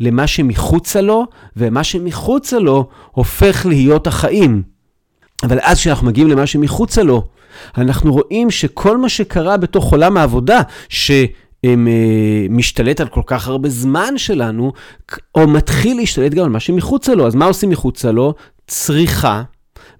[0.00, 4.62] למה שמחוצה לו, ומה שמחוצה לו הופך להיות החיים.
[5.42, 7.28] אבל אז כשאנחנו מגיעים למה שמחוצה לו,
[7.78, 10.60] אנחנו רואים שכל מה שקרה בתוך עולם העבודה,
[11.64, 14.72] שמשתלט על כל כך הרבה זמן שלנו,
[15.34, 17.26] או מתחיל להשתלט גם על מה שמחוצה לו.
[17.26, 18.34] אז מה עושים מחוצה לו?
[18.66, 19.42] צריכה.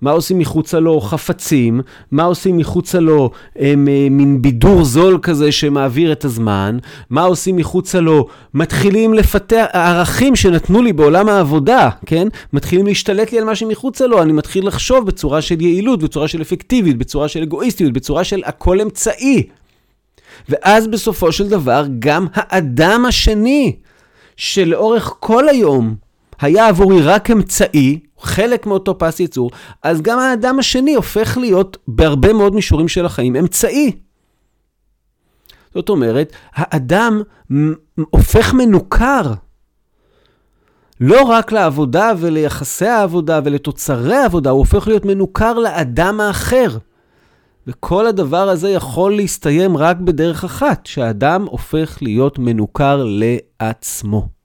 [0.01, 1.81] מה עושים מחוצה לו חפצים,
[2.11, 3.75] מה עושים מחוצה לו אה,
[4.11, 6.79] מין בידור זול כזה שמעביר את הזמן,
[7.11, 12.29] מה עושים מחוצה לו, מתחילים לפתח, הערכים שנתנו לי בעולם העבודה, כן?
[12.53, 16.43] מתחילים להשתלט לי על מה שמחוצה לו, אני מתחיל לחשוב בצורה של יעילות, בצורה של
[16.43, 19.43] אפקטיביות, בצורה של אגואיסטיות, בצורה של הכל אמצעי.
[20.49, 23.77] ואז בסופו של דבר גם האדם השני,
[24.37, 25.95] שלאורך כל היום
[26.41, 29.51] היה עבורי רק אמצעי, חלק מאותו פס ייצור,
[29.83, 33.93] אז גם האדם השני הופך להיות, בהרבה מאוד מישורים של החיים, אמצעי.
[35.75, 37.23] זאת אומרת, האדם
[38.11, 39.33] הופך מנוכר.
[41.01, 46.79] לא רק לעבודה וליחסי העבודה ולתוצרי העבודה, הוא הופך להיות מנוכר לאדם האחר.
[47.67, 54.36] וכל הדבר הזה יכול להסתיים רק בדרך אחת, שהאדם הופך להיות מנוכר לעצמו.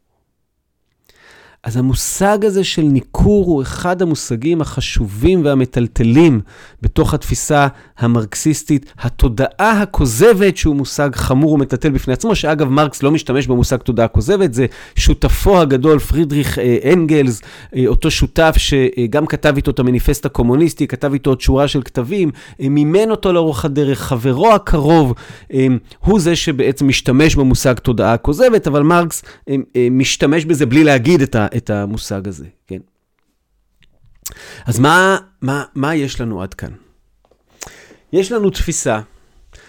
[1.63, 6.41] אז המושג הזה של ניכור הוא אחד המושגים החשובים והמטלטלים
[6.81, 7.67] בתוך התפיסה
[8.03, 8.93] המרקסיסטית.
[8.99, 14.53] התודעה הכוזבת, שהוא מושג חמור ומטלטל בפני עצמו, שאגב, מרקס לא משתמש במושג תודעה כוזבת,
[14.53, 17.41] זה שותפו הגדול, פרידריך אה, אנגלס,
[17.75, 22.31] אה, אותו שותף שגם כתב איתו את המניפסט הקומוניסטי, כתב איתו עוד שורה של כתבים,
[22.61, 25.13] אה, מימן אותו לאורך הדרך, חברו הקרוב,
[25.99, 29.23] הוא זה שבעצם משתמש במושג תודעה כוזבת, אבל מרקס
[29.91, 31.47] משתמש בזה בלי להגיד את ה...
[31.57, 32.77] את המושג הזה, כן?
[34.65, 36.71] אז מה, מה, מה יש לנו עד כאן?
[38.13, 38.99] יש לנו תפיסה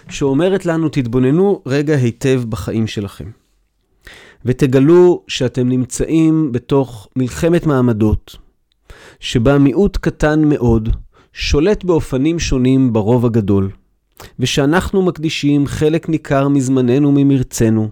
[0.09, 3.31] שאומרת לנו, תתבוננו רגע היטב בחיים שלכם,
[4.45, 8.37] ותגלו שאתם נמצאים בתוך מלחמת מעמדות,
[9.21, 10.89] שבה מיעוט קטן מאוד
[11.33, 13.71] שולט באופנים שונים ברוב הגדול,
[14.39, 17.91] ושאנחנו מקדישים חלק ניכר מזמננו ממרצנו,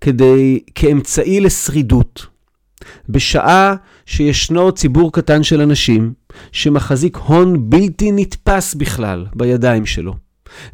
[0.00, 2.26] כדי, כאמצעי לשרידות,
[3.08, 3.74] בשעה
[4.06, 6.12] שישנו ציבור קטן של אנשים
[6.52, 10.14] שמחזיק הון בלתי נתפס בכלל בידיים שלו.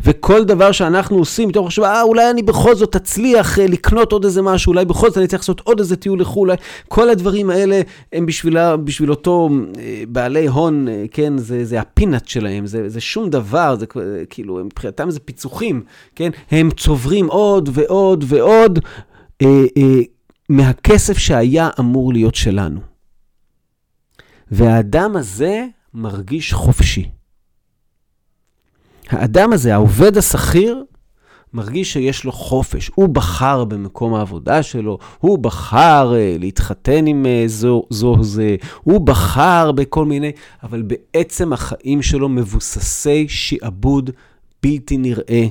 [0.05, 4.25] וכל דבר שאנחנו עושים מתוך חשיבה, אה, אולי אני בכל זאת אצליח אה, לקנות עוד
[4.25, 6.51] איזה משהו, אולי בכל זאת אני צריך לעשות עוד איזה טיול לחו"ל,
[6.89, 7.81] כל הדברים האלה
[8.13, 13.01] הם בשבילה, בשביל אותו אה, בעלי הון, אה, כן, זה, זה הפינאט שלהם, זה, זה
[13.01, 13.87] שום דבר, זה
[14.31, 15.83] כאילו, מבחינתם זה פיצוחים,
[16.17, 18.79] כן, הם צוברים עוד ועוד ועוד.
[19.43, 20.01] אה, אה,
[20.49, 22.91] מהכסף שהיה אמור להיות שלנו.
[24.53, 27.09] והאדם הזה מרגיש חופשי.
[29.09, 30.85] האדם הזה, העובד השכיר,
[31.55, 32.91] מרגיש שיש לו חופש.
[32.95, 39.01] הוא בחר במקום העבודה שלו, הוא בחר uh, להתחתן עם uh, זו, זו זה, הוא
[39.01, 40.33] בחר בכל מיני,
[40.63, 44.11] אבל בעצם החיים שלו מבוססי שעבוד
[44.63, 45.47] בלתי נראה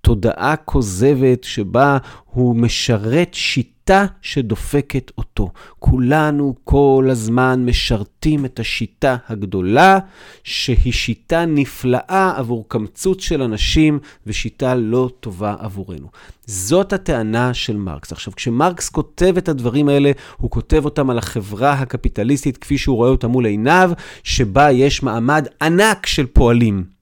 [0.00, 5.50] תודעה כוזבת שבה הוא משרת שיטה שדופקת אותו.
[5.78, 9.98] כולנו כל הזמן משרתים את השיטה הגדולה,
[10.44, 16.06] שהיא שיטה נפלאה עבור קמצוץ של אנשים ושיטה לא טובה עבורנו.
[16.46, 18.12] זאת הטענה של מרקס.
[18.12, 23.10] עכשיו, כשמרקס כותב את הדברים האלה, הוא כותב אותם על החברה הקפיטליסטית כפי שהוא רואה
[23.10, 23.90] אותה מול עיניו,
[24.22, 26.97] שבה יש מעמד ענק של פועלים.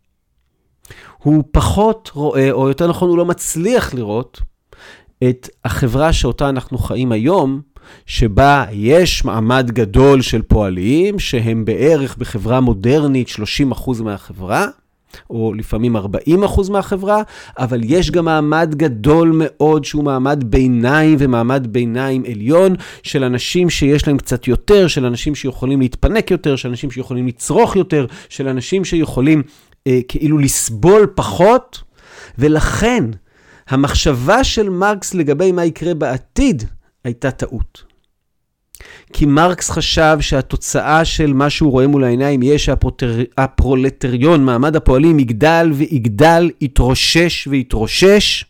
[1.27, 4.41] הוא פחות רואה, או יותר נכון, הוא לא מצליח לראות
[5.29, 7.61] את החברה שאותה אנחנו חיים היום,
[8.07, 14.67] שבה יש מעמד גדול של פועלים, שהם בערך בחברה מודרנית 30% מהחברה,
[15.31, 16.01] או לפעמים 40%
[16.71, 17.23] מהחברה,
[17.59, 24.07] אבל יש גם מעמד גדול מאוד שהוא מעמד ביניים ומעמד ביניים עליון של אנשים שיש
[24.07, 28.85] להם קצת יותר, של אנשים שיכולים להתפנק יותר, של אנשים שיכולים לצרוך יותר, של אנשים
[28.85, 29.43] שיכולים
[29.87, 31.83] אה, כאילו לסבול פחות,
[32.39, 33.05] ולכן
[33.69, 36.65] המחשבה של מרקס לגבי מה יקרה בעתיד
[37.05, 37.97] הייתה טעות.
[39.13, 45.71] כי מרקס חשב שהתוצאה של מה שהוא רואה מול העיניים יהיה שהפרולטריון, מעמד הפועלים, יגדל
[45.75, 48.45] ויגדל, יתרושש ויתרושש,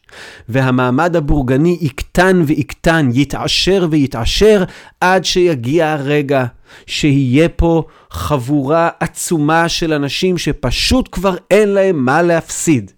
[0.48, 4.64] והמעמד הבורגני יקטן ויקטן, יתעשר ויתעשר,
[5.00, 6.44] עד שיגיע הרגע
[6.86, 12.90] שיהיה פה חבורה עצומה של אנשים שפשוט כבר אין להם מה להפסיד.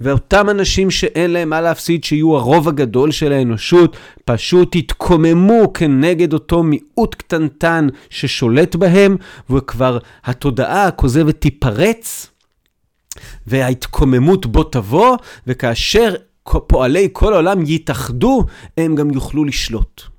[0.00, 6.62] ואותם אנשים שאין להם מה להפסיד, שיהיו הרוב הגדול של האנושות, פשוט יתקוממו כנגד אותו
[6.62, 9.16] מיעוט קטנטן ששולט בהם,
[9.50, 12.30] וכבר התודעה הכוזבת תיפרץ,
[13.46, 16.14] וההתקוממות בו תבוא, וכאשר
[16.66, 18.44] פועלי כל העולם יתאחדו,
[18.76, 20.13] הם גם יוכלו לשלוט.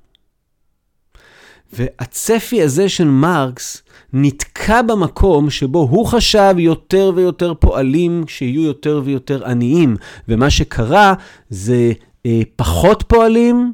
[1.72, 9.46] והצפי הזה של מרקס נתקע במקום שבו הוא חשב יותר ויותר פועלים שיהיו יותר ויותר
[9.46, 9.96] עניים.
[10.28, 11.14] ומה שקרה
[11.50, 11.92] זה
[12.26, 13.72] אה, פחות פועלים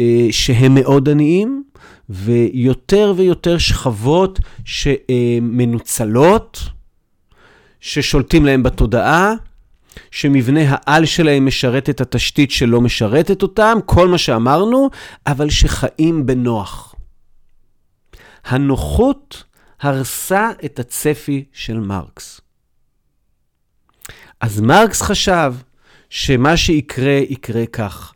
[0.00, 1.64] אה, שהם מאוד עניים,
[2.08, 6.60] ויותר ויותר שכבות שמנוצלות,
[7.80, 9.34] ששולטים להם בתודעה.
[10.10, 14.90] שמבנה העל שלהם משרת את התשתית שלא משרתת אותם, כל מה שאמרנו,
[15.26, 16.94] אבל שחיים בנוח.
[18.44, 19.44] הנוחות
[19.80, 22.40] הרסה את הצפי של מרקס.
[24.40, 25.54] אז מרקס חשב
[26.10, 28.12] שמה שיקרה, יקרה כך.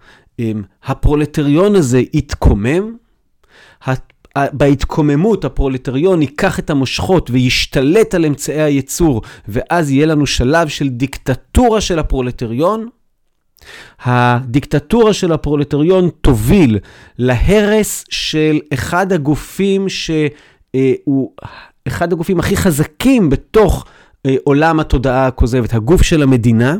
[0.85, 2.97] הפרולטריון הזה יתקומם,
[4.53, 11.80] בהתקוממות הפרולטריון ייקח את המושכות וישתלט על אמצעי הייצור, ואז יהיה לנו שלב של דיקטטורה
[11.80, 12.89] של הפרולטריון.
[14.05, 16.78] הדיקטטורה של הפרולטריון תוביל
[17.18, 21.32] להרס של אחד הגופים שהוא
[21.86, 23.84] אחד הגופים הכי חזקים בתוך
[24.26, 26.76] אה, עולם התודעה הכוזבת, הגוף של המדינה.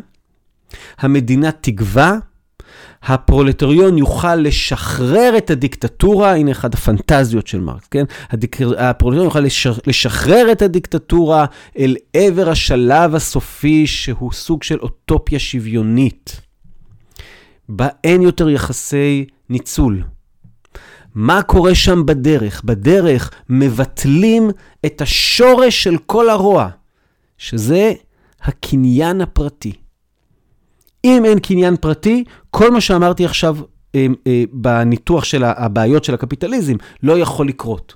[0.98, 2.12] המדינה תגווע,
[3.03, 8.05] הפרולטריון יוכל לשחרר את הדיקטטורה, הנה אחת הפנטזיות של מרקס, כן?
[8.30, 8.57] הדיק...
[8.78, 9.44] הפרולטריון יוכל
[9.86, 11.44] לשחרר, את הדיקטטורה
[11.78, 16.40] אל עבר השלב הסופי שהוא סוג של אוטופיה שוויונית.
[17.68, 20.03] בה אין יותר יחסי ניצול.
[21.14, 22.62] מה קורה שם בדרך?
[22.64, 24.51] בדרך מבטלים
[24.86, 26.68] את השורש של כל הרוע,
[27.38, 27.92] שזה
[28.42, 29.72] הקניין הפרטי.
[31.05, 33.57] אם אין קניין פרטי, כל מה שאמרתי עכשיו
[33.94, 37.94] אה, אה, בניתוח של הבעיות של הקפיטליזם לא יכול לקרות.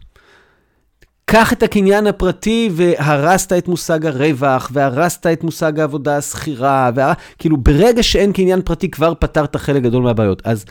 [1.24, 7.12] קח את הקניין הפרטי והרסת את מושג הרווח, והרסת את מושג העבודה השכירה, והר...
[7.38, 10.42] כאילו ברגע שאין קניין פרטי כבר פתרת חלק גדול מהבעיות.
[10.44, 10.64] אז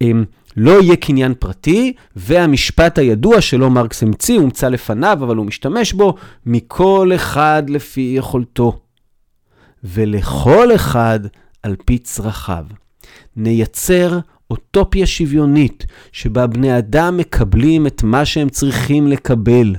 [0.00, 0.24] אמ,
[0.56, 6.14] לא יהיה קניין פרטי, והמשפט הידוע שלא מרקס המציא, הומצא לפניו, אבל הוא משתמש בו,
[6.46, 8.78] מכל אחד לפי יכולתו,
[9.84, 11.20] ולכל אחד
[11.62, 12.64] על פי צרכיו.
[13.36, 14.18] נייצר
[14.50, 19.74] אוטופיה שוויונית, שבה בני אדם מקבלים את מה שהם צריכים לקבל.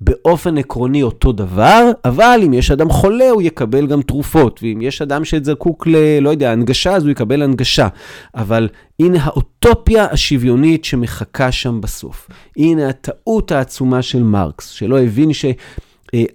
[0.00, 5.02] באופן עקרוני אותו דבר, אבל אם יש אדם חולה, הוא יקבל גם תרופות, ואם יש
[5.02, 6.18] אדם שזקוק ל...
[6.20, 7.88] לא יודע, הנגשה, אז הוא יקבל הנגשה.
[8.34, 8.68] אבל
[9.00, 12.28] הנה האוטופיה השוויונית שמחכה שם בסוף.
[12.56, 15.44] הנה הטעות העצומה של מרקס, שלא הבין ש...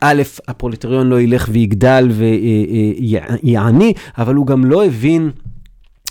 [0.01, 2.09] א', הפרולטריון לא ילך ויגדל
[3.43, 5.30] ויעני, אבל הוא גם לא הבין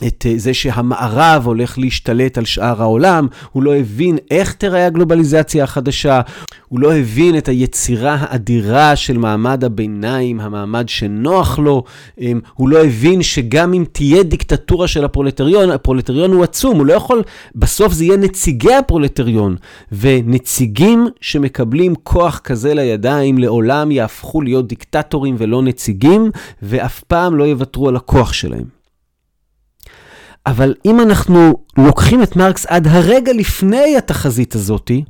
[0.07, 5.65] את אה, זה שהמערב הולך להשתלט על שאר העולם, הוא לא הבין איך תראה הגלובליזציה
[5.65, 6.21] החדשה,
[6.69, 11.85] הוא לא הבין את היצירה האדירה של מעמד הביניים, המעמד שנוח לו,
[12.21, 16.93] אמ, הוא לא הבין שגם אם תהיה דיקטטורה של הפרולטריון, הפרולטריון הוא עצום, הוא לא
[16.93, 17.23] יכול,
[17.55, 19.57] בסוף זה יהיה נציגי הפרולטריון,
[19.93, 26.31] ונציגים שמקבלים כוח כזה לידיים לעולם יהפכו להיות דיקטטורים ולא נציגים,
[26.63, 28.78] ואף פעם לא יוותרו על הכוח שלהם.
[30.49, 35.05] אבל אם אנחנו לוקחים את מרקס עד הרגע לפני התחזית הזאתי,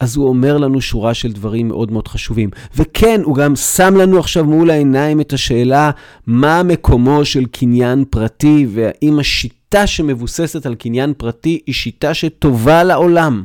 [0.00, 2.50] אז הוא אומר לנו שורה של דברים מאוד מאוד חשובים.
[2.76, 5.90] וכן, הוא גם שם לנו עכשיו מול העיניים את השאלה
[6.26, 13.44] מה מקומו של קניין פרטי, והאם השיטה שמבוססת על קניין פרטי היא שיטה שטובה לעולם.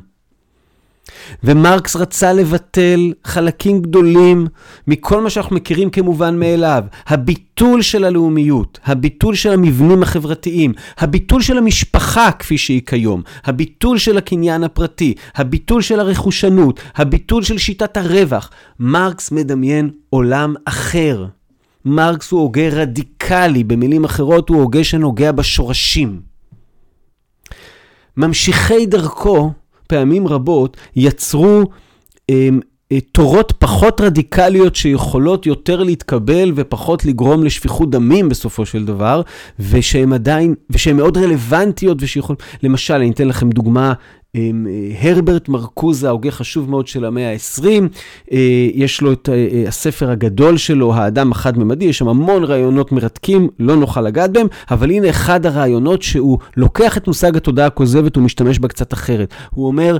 [1.43, 4.47] ומרקס רצה לבטל חלקים גדולים
[4.87, 6.83] מכל מה שאנחנו מכירים כמובן מאליו.
[7.07, 14.17] הביטול של הלאומיות, הביטול של המבנים החברתיים, הביטול של המשפחה כפי שהיא כיום, הביטול של
[14.17, 18.51] הקניין הפרטי, הביטול של הרכושנות, הביטול של שיטת הרווח.
[18.79, 21.25] מרקס מדמיין עולם אחר.
[21.85, 26.21] מרקס הוא הוגה רדיקלי, במילים אחרות הוא הוגה שנוגע בשורשים.
[28.17, 29.51] ממשיכי דרכו
[29.87, 31.63] פעמים רבות יצרו
[32.29, 32.59] הם,
[32.91, 39.21] אה, תורות פחות רדיקליות שיכולות יותר להתקבל ופחות לגרום לשפיכות דמים בסופו של דבר,
[39.59, 42.35] ושהן עדיין, ושהן מאוד רלוונטיות ושיכול...
[42.63, 43.93] למשל, אני אתן לכם דוגמה
[44.99, 47.65] הרברט מרקוזה, הוגה חשוב מאוד של המאה ה-20,
[48.31, 53.49] אה, יש לו את אה, הספר הגדול שלו, האדם החד-ממדי, יש שם המון רעיונות מרתקים,
[53.59, 58.59] לא נוכל לגעת בהם, אבל הנה אחד הרעיונות שהוא לוקח את מושג התודעה הכוזבת ומשתמש
[58.59, 59.33] בה קצת אחרת.
[59.51, 59.97] הוא אומר,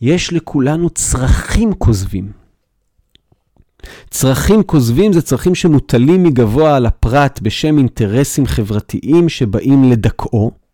[0.00, 2.32] יש לכולנו צרכים כוזבים.
[4.10, 10.67] צרכים כוזבים זה צרכים שמוטלים מגבוה על הפרט בשם אינטרסים חברתיים שבאים לדכאו.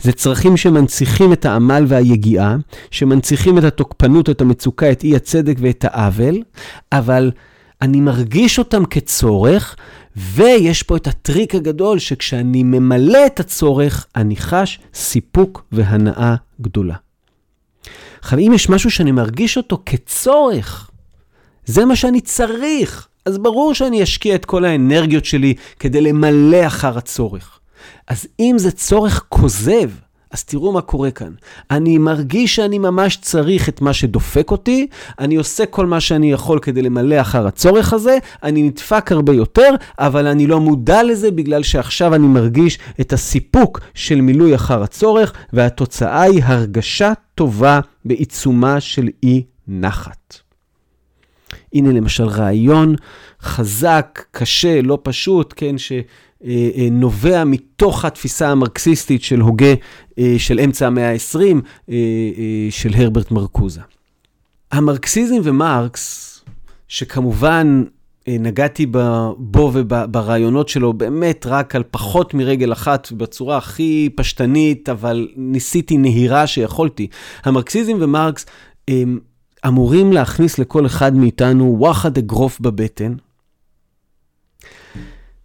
[0.00, 2.56] זה צרכים שמנציחים את העמל והיגיעה,
[2.90, 6.42] שמנציחים את התוקפנות, את המצוקה, את אי הצדק ואת העוול,
[6.92, 7.30] אבל
[7.82, 9.76] אני מרגיש אותם כצורך,
[10.16, 16.94] ויש פה את הטריק הגדול, שכשאני ממלא את הצורך, אני חש סיפוק והנאה גדולה.
[18.20, 20.90] עכשיו, אם יש משהו שאני מרגיש אותו כצורך,
[21.66, 26.98] זה מה שאני צריך, אז ברור שאני אשקיע את כל האנרגיות שלי כדי למלא אחר
[26.98, 27.58] הצורך.
[28.08, 29.90] אז אם זה צורך כוזב,
[30.34, 31.32] אז תראו מה קורה כאן.
[31.70, 34.86] אני מרגיש שאני ממש צריך את מה שדופק אותי,
[35.18, 39.70] אני עושה כל מה שאני יכול כדי למלא אחר הצורך הזה, אני נדפק הרבה יותר,
[39.98, 45.32] אבל אני לא מודע לזה בגלל שעכשיו אני מרגיש את הסיפוק של מילוי אחר הצורך,
[45.52, 50.38] והתוצאה היא הרגשה טובה בעיצומה של אי נחת.
[51.74, 52.94] הנה למשל רעיון
[53.42, 55.92] חזק, קשה, לא פשוט, כן, ש...
[56.44, 59.74] אה, אה, נובע מתוך התפיסה המרקסיסטית של הוגה
[60.18, 61.92] אה, של אמצע המאה ה-20,
[62.70, 63.80] של הרברט מרקוזה.
[64.72, 66.30] המרקסיזם ומרקס,
[66.88, 67.84] שכמובן
[68.28, 68.86] נגעתי
[69.38, 76.46] בו וברעיונות שלו באמת רק על פחות מרגל אחת, בצורה הכי פשטנית, אבל ניסיתי נהירה
[76.46, 77.06] שיכולתי.
[77.44, 78.46] המרקסיזם ומרקס
[79.66, 83.14] אמורים להכניס לכל אחד מאיתנו וואחד אגרוף בבטן,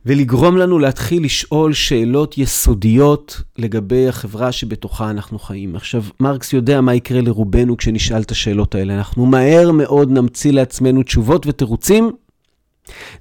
[0.05, 5.75] ולגרום לנו להתחיל לשאול שאלות יסודיות לגבי החברה שבתוכה אנחנו חיים.
[5.75, 8.95] עכשיו, מרקס יודע מה יקרה לרובנו כשנשאל את השאלות האלה.
[8.97, 12.11] אנחנו מהר מאוד נמציא לעצמנו תשובות ותירוצים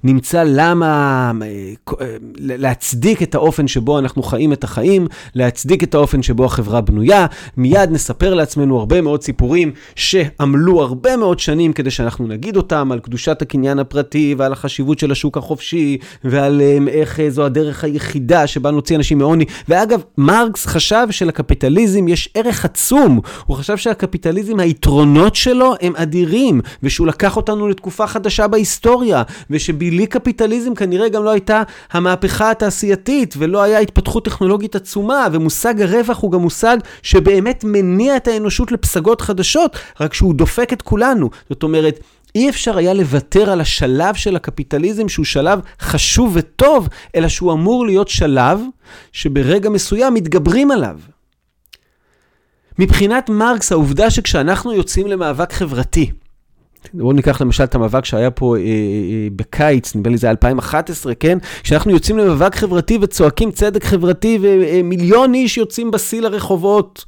[0.03, 1.31] נמצא למה,
[2.01, 7.25] אה, להצדיק את האופן שבו אנחנו חיים את החיים, להצדיק את האופן שבו החברה בנויה.
[7.57, 12.99] מיד נספר לעצמנו הרבה מאוד סיפורים שעמלו הרבה מאוד שנים כדי שאנחנו נגיד אותם, על
[12.99, 18.47] קדושת הקניין הפרטי ועל החשיבות של השוק החופשי, ועל אה, איך אה, זו הדרך היחידה
[18.47, 19.45] שבה נוציא אנשים מעוני.
[19.69, 23.19] ואגב, מרקס חשב שלקפיטליזם יש ערך עצום.
[23.45, 29.23] הוא חשב שהקפיטליזם, היתרונות שלו הם אדירים, ושהוא לקח אותנו לתקופה חדשה בהיסטוריה.
[29.59, 36.21] ושבלי קפיטליזם כנראה גם לא הייתה המהפכה התעשייתית, ולא היה התפתחות טכנולוגית עצומה, ומושג הרווח
[36.21, 41.29] הוא גם מושג שבאמת מניע את האנושות לפסגות חדשות, רק שהוא דופק את כולנו.
[41.49, 41.99] זאת אומרת,
[42.35, 47.85] אי אפשר היה לוותר על השלב של הקפיטליזם שהוא שלב חשוב וטוב, אלא שהוא אמור
[47.85, 48.59] להיות שלב
[49.11, 50.99] שברגע מסוים מתגברים עליו.
[52.79, 56.11] מבחינת מרקס, העובדה שכשאנחנו יוצאים למאבק חברתי,
[56.93, 61.15] בואו ניקח למשל את המאבק שהיה פה אה, אה, אה בקיץ, נדמה לי זה 2011,
[61.15, 61.37] כן?
[61.63, 67.05] כשאנחנו יוצאים למאבק חברתי וצועקים צדק חברתי ומיליון איש יוצאים בשיא לרחובות.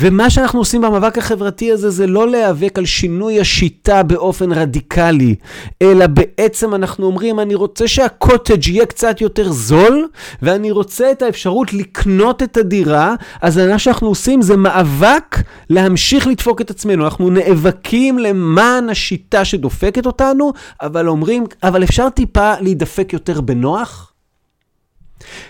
[0.00, 5.34] ומה שאנחנו עושים במאבק החברתי הזה זה לא להיאבק על שינוי השיטה באופן רדיקלי,
[5.82, 10.08] אלא בעצם אנחנו אומרים, אני רוצה שהקוטג' יהיה קצת יותר זול,
[10.42, 15.36] ואני רוצה את האפשרות לקנות את הדירה, אז מה שאנחנו עושים זה מאבק
[15.70, 17.04] להמשיך לדפוק את עצמנו.
[17.04, 24.12] אנחנו נאבקים למען השיטה שדופקת אותנו, אבל אומרים, אבל אפשר טיפה להידפק יותר בנוח?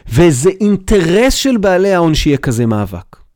[0.08, 3.27] וזה אינטרס של בעלי ההון שיהיה כזה מאבק.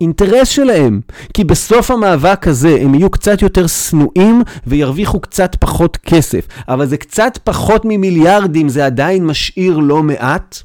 [0.00, 1.00] אינטרס שלהם,
[1.34, 6.46] כי בסוף המאבק הזה הם יהיו קצת יותר שנואים וירוויחו קצת פחות כסף.
[6.68, 10.58] אבל זה קצת פחות ממיליארדים, זה עדיין משאיר לא מעט.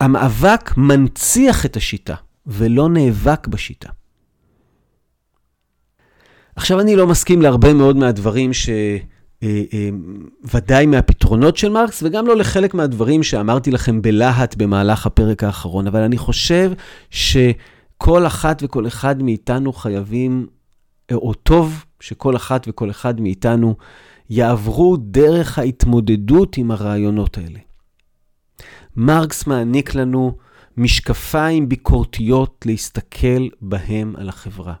[0.00, 2.14] והמאבק מנציח את השיטה,
[2.46, 3.88] ולא נאבק בשיטה.
[6.56, 8.68] עכשיו, אני לא מסכים להרבה מאוד מהדברים ש...
[9.46, 9.88] אה, אה,
[10.54, 16.02] ודאי מהפתרונות של מרקס, וגם לא לחלק מהדברים שאמרתי לכם בלהט במהלך הפרק האחרון, אבל
[16.02, 16.72] אני חושב
[17.10, 20.46] שכל אחת וכל אחד מאיתנו חייבים,
[21.12, 23.74] או טוב שכל אחת וכל אחד מאיתנו
[24.30, 27.58] יעברו דרך ההתמודדות עם הרעיונות האלה.
[28.96, 30.36] מרקס מעניק לנו
[30.76, 34.74] משקפיים ביקורתיות להסתכל בהם על החברה.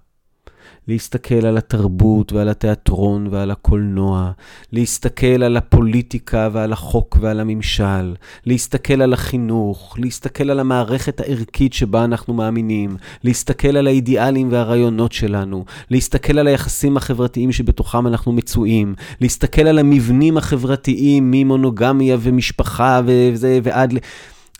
[0.88, 4.30] להסתכל על התרבות ועל התיאטרון ועל הקולנוע,
[4.72, 8.14] להסתכל על הפוליטיקה ועל החוק ועל הממשל,
[8.46, 15.64] להסתכל על החינוך, להסתכל על המערכת הערכית שבה אנחנו מאמינים, להסתכל על האידיאלים והרעיונות שלנו,
[15.90, 23.92] להסתכל על היחסים החברתיים שבתוכם אנחנו מצויים, להסתכל על המבנים החברתיים ממונוגמיה ומשפחה וזה ועד
[23.92, 23.98] ל...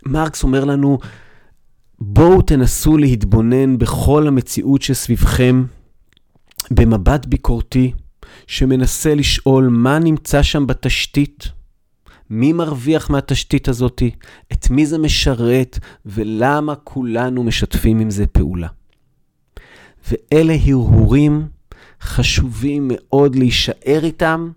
[0.06, 0.98] מרקס אומר לנו,
[2.00, 5.64] בואו תנסו להתבונן בכל המציאות שסביבכם
[6.70, 7.92] במבט ביקורתי
[8.46, 11.48] שמנסה לשאול מה נמצא שם בתשתית,
[12.30, 14.02] מי מרוויח מהתשתית הזאת,
[14.52, 18.68] את מי זה משרת ולמה כולנו משתפים עם זה פעולה.
[20.10, 21.48] ואלה הרהורים
[22.00, 24.50] חשובים מאוד להישאר איתם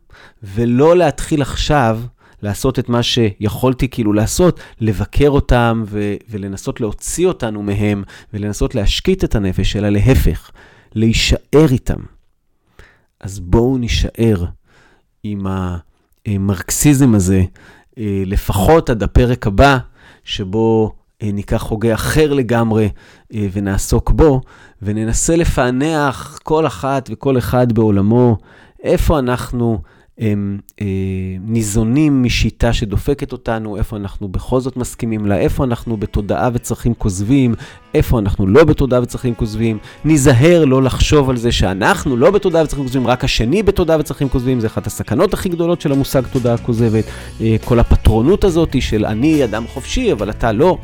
[0.43, 1.99] ולא להתחיל עכשיו
[2.41, 8.03] לעשות את מה שיכולתי כאילו לעשות, לבקר אותם ו- ולנסות להוציא אותנו מהם
[8.33, 10.51] ולנסות להשקיט את הנפש, אלא להפך,
[10.95, 11.99] להישאר איתם.
[13.19, 14.45] אז בואו נישאר
[15.23, 15.47] עם
[16.27, 17.43] המרקסיזם הזה,
[17.97, 19.77] אה, לפחות עד הפרק הבא,
[20.23, 22.89] שבו אה, ניקח הוגה אחר לגמרי
[23.33, 24.41] אה, ונעסוק בו,
[24.81, 28.37] וננסה לפענח כל אחת וכל אחד בעולמו,
[28.83, 29.81] איפה אנחנו
[31.47, 37.55] ניזונים משיטה שדופקת אותנו, איפה אנחנו בכל זאת מסכימים לה, איפה אנחנו בתודעה וצרכים כוזבים,
[37.93, 39.77] איפה אנחנו לא בתודעה וצרכים כוזבים.
[40.05, 44.59] ניזהר לא לחשוב על זה שאנחנו לא בתודעה וצרכים כוזבים, רק השני בתודעה וצרכים כוזבים,
[44.59, 47.03] זה אחת הסכנות הכי גדולות של המושג תודעה כוזבת.
[47.41, 50.77] אה, כל הפטרונות הזאת של אני אדם חופשי, אבל אתה לא.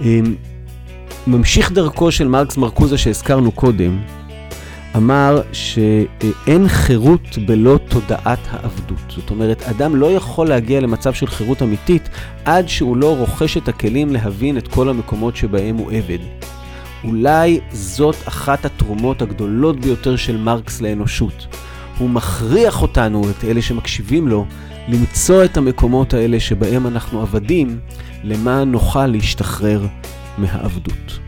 [0.00, 0.20] אה,
[1.26, 3.98] ממשיך דרכו של מרקס מרקוזה שהזכרנו קודם,
[4.96, 8.98] אמר שאין חירות בלא תודעת העבדות.
[9.08, 12.08] זאת אומרת, אדם לא יכול להגיע למצב של חירות אמיתית
[12.44, 16.18] עד שהוא לא רוכש את הכלים להבין את כל המקומות שבהם הוא עבד.
[17.04, 21.46] אולי זאת אחת התרומות הגדולות ביותר של מרקס לאנושות.
[21.98, 24.46] הוא מכריח אותנו, את אלה שמקשיבים לו,
[24.88, 27.78] למצוא את המקומות האלה שבהם אנחנו עבדים,
[28.24, 29.86] למען נוכל להשתחרר
[30.38, 31.18] מהעבדות.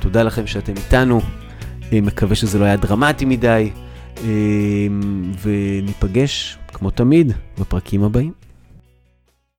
[0.00, 1.20] תודה לכם שאתם איתנו.
[1.92, 3.70] מקווה שזה לא היה דרמטי מדי,
[5.42, 8.37] וניפגש, כמו תמיד, בפרקים הבאים.